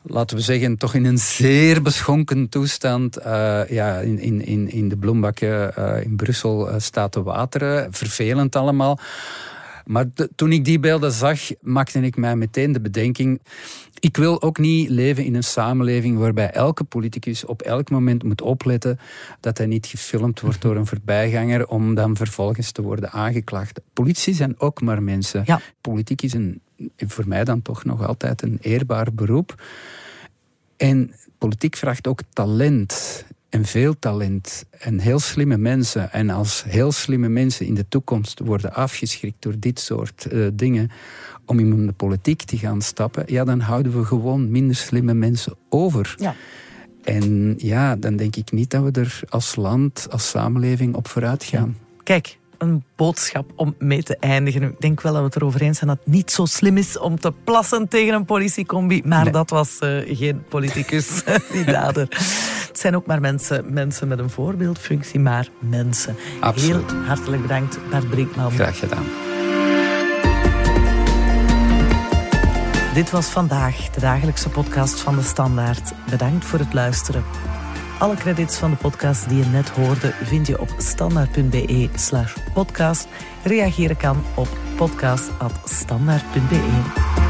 laten 0.03 0.37
we 0.37 0.43
zeggen, 0.43 0.77
toch 0.77 0.95
in 0.95 1.05
een 1.05 1.19
zeer 1.19 1.83
beschonken 1.83 2.49
toestand 2.49 3.19
uh, 3.19 3.61
ja, 3.69 3.99
in, 3.99 4.43
in, 4.43 4.71
in 4.71 4.89
de 4.89 4.97
bloembakken 4.97 5.73
uh, 5.79 6.03
in 6.03 6.17
Brussel 6.17 6.69
uh, 6.69 6.75
staat 6.79 7.13
te 7.13 7.23
wateren. 7.23 7.93
Vervelend 7.93 8.57
allemaal. 8.57 8.99
Maar 9.85 10.05
toen 10.35 10.53
ik 10.53 10.65
die 10.65 10.79
beelden 10.79 11.13
zag, 11.13 11.41
maakte 11.61 12.01
ik 12.01 12.17
mij 12.17 12.37
meteen 12.37 12.73
de 12.73 12.81
bedenking. 12.81 13.41
Ik 14.01 14.17
wil 14.17 14.43
ook 14.43 14.59
niet 14.59 14.89
leven 14.89 15.25
in 15.25 15.35
een 15.35 15.45
samenleving 15.45 16.19
waarbij 16.19 16.51
elke 16.51 16.85
politicus 16.85 17.45
op 17.45 17.63
elk 17.63 17.91
moment 17.91 18.23
moet 18.23 18.43
opletten 18.43 18.99
dat 19.41 19.59
hij 19.59 19.67
niet 19.67 19.87
gefilmd 19.87 20.41
wordt 20.41 20.63
door 20.63 20.77
een 20.77 20.87
voorbijganger 20.87 21.67
om 21.67 21.95
dan 21.95 22.17
vervolgens 22.17 22.73
te 22.73 22.83
worden 22.83 23.11
aangeklaagd. 23.11 23.81
Politici 23.93 24.33
zijn 24.33 24.61
ook 24.61 24.81
maar 24.81 25.03
mensen. 25.03 25.43
Ja. 25.47 25.61
Politiek 25.81 26.23
is 26.23 26.33
een, 26.33 26.61
voor 26.97 27.29
mij 27.29 27.45
dan 27.45 27.63
toch 27.63 27.85
nog 27.85 28.07
altijd 28.07 28.43
een 28.43 28.59
eerbaar 28.61 29.13
beroep. 29.13 29.63
En 30.77 31.13
politiek 31.39 31.77
vraagt 31.77 32.07
ook 32.07 32.21
talent 32.33 33.25
en 33.57 33.65
veel 33.65 33.99
talent 33.99 34.65
en 34.79 34.99
heel 34.99 35.19
slimme 35.19 35.57
mensen. 35.57 36.13
En 36.13 36.31
als 36.31 36.65
heel 36.67 36.93
slimme 36.93 37.29
mensen 37.29 37.67
in 37.67 37.75
de 37.75 37.89
toekomst 37.89 38.39
worden 38.39 38.75
afgeschrikt 38.75 39.43
door 39.43 39.55
dit 39.59 39.81
soort 39.81 40.27
uh, 40.33 40.49
dingen 40.53 40.91
om 41.45 41.59
in 41.59 41.87
de 41.87 41.93
politiek 41.93 42.43
te 42.43 42.59
gaan 42.59 42.83
stappen, 42.83 43.25
ja, 43.27 43.45
dan 43.45 43.61
houden 43.61 43.99
we 43.99 44.05
gewoon 44.05 44.51
minder 44.51 44.77
slimme 44.77 45.15
mensen 45.15 45.55
over. 45.69 46.15
Ja. 46.19 46.35
En 47.03 47.55
ja, 47.59 47.97
dan 47.97 48.17
denk 48.17 48.37
ik 48.37 48.53
niet 48.53 48.71
dat 48.71 48.83
we 48.83 49.01
er 49.01 49.21
als 49.29 49.57
land, 49.57 50.07
als 50.11 50.29
samenleving 50.29 50.95
op 50.95 51.09
vooruit 51.09 51.45
gaan. 51.45 51.77
Kijk, 52.03 52.39
een 52.59 52.85
boodschap 52.97 53.53
om 53.57 53.75
mee 53.79 54.03
te 54.03 54.17
eindigen. 54.17 54.63
Ik 54.63 54.81
denk 54.81 55.01
wel 55.01 55.13
dat 55.13 55.21
we 55.21 55.27
het 55.27 55.37
erover 55.37 55.63
eens 55.63 55.79
zijn 55.79 55.91
dat 55.91 55.99
het 56.05 56.15
niet 56.15 56.31
zo 56.31 56.45
slim 56.45 56.77
is 56.77 56.99
om 56.99 57.21
te 57.21 57.33
plassen 57.45 57.89
tegen 57.89 58.15
een 58.15 58.25
politiecombi. 58.25 59.03
Maar 59.05 59.33
dat 59.33 59.51
was 59.51 59.79
uh, 59.81 60.17
geen 60.17 60.45
politicus, 60.49 61.23
die 61.53 61.65
dader. 61.65 62.07
Het 62.69 62.79
zijn 62.79 62.97
ook 62.97 63.07
maar 63.07 63.21
mensen, 63.21 63.73
mensen 63.73 64.09
met 64.09 64.19
een 64.19 64.31
voorbeeldfunctie, 64.31 65.21
maar 65.21 65.49
mensen. 65.59 66.17
Absoluut. 66.41 66.91
Heel 66.91 67.01
hartelijk 67.01 67.43
bedankt, 67.43 67.79
Bart 67.91 68.11
Brinkman. 68.11 68.51
Graag 68.51 68.79
gedaan. 68.79 69.05
Dit 72.95 73.11
was 73.11 73.27
vandaag 73.27 73.91
de 73.91 74.01
dagelijkse 74.01 74.49
podcast 74.49 75.01
van 75.01 75.17
de 75.17 75.23
Standaard. 75.23 75.93
Bedankt 76.11 76.45
voor 76.45 76.59
het 76.59 76.73
luisteren. 76.73 77.25
Alle 77.99 78.15
credits 78.15 78.59
van 78.59 78.71
de 78.71 78.77
podcast 78.77 79.29
die 79.29 79.39
je 79.39 79.45
net 79.45 79.69
hoorde 79.69 80.15
vind 80.23 80.47
je 80.47 80.61
op 80.61 80.75
standaard.be 80.77 81.89
slash 81.95 82.37
podcast. 82.55 83.09
Reageren 83.43 83.97
kan 83.97 84.23
op 84.35 84.49
podcast.standaard.be. 84.77 87.26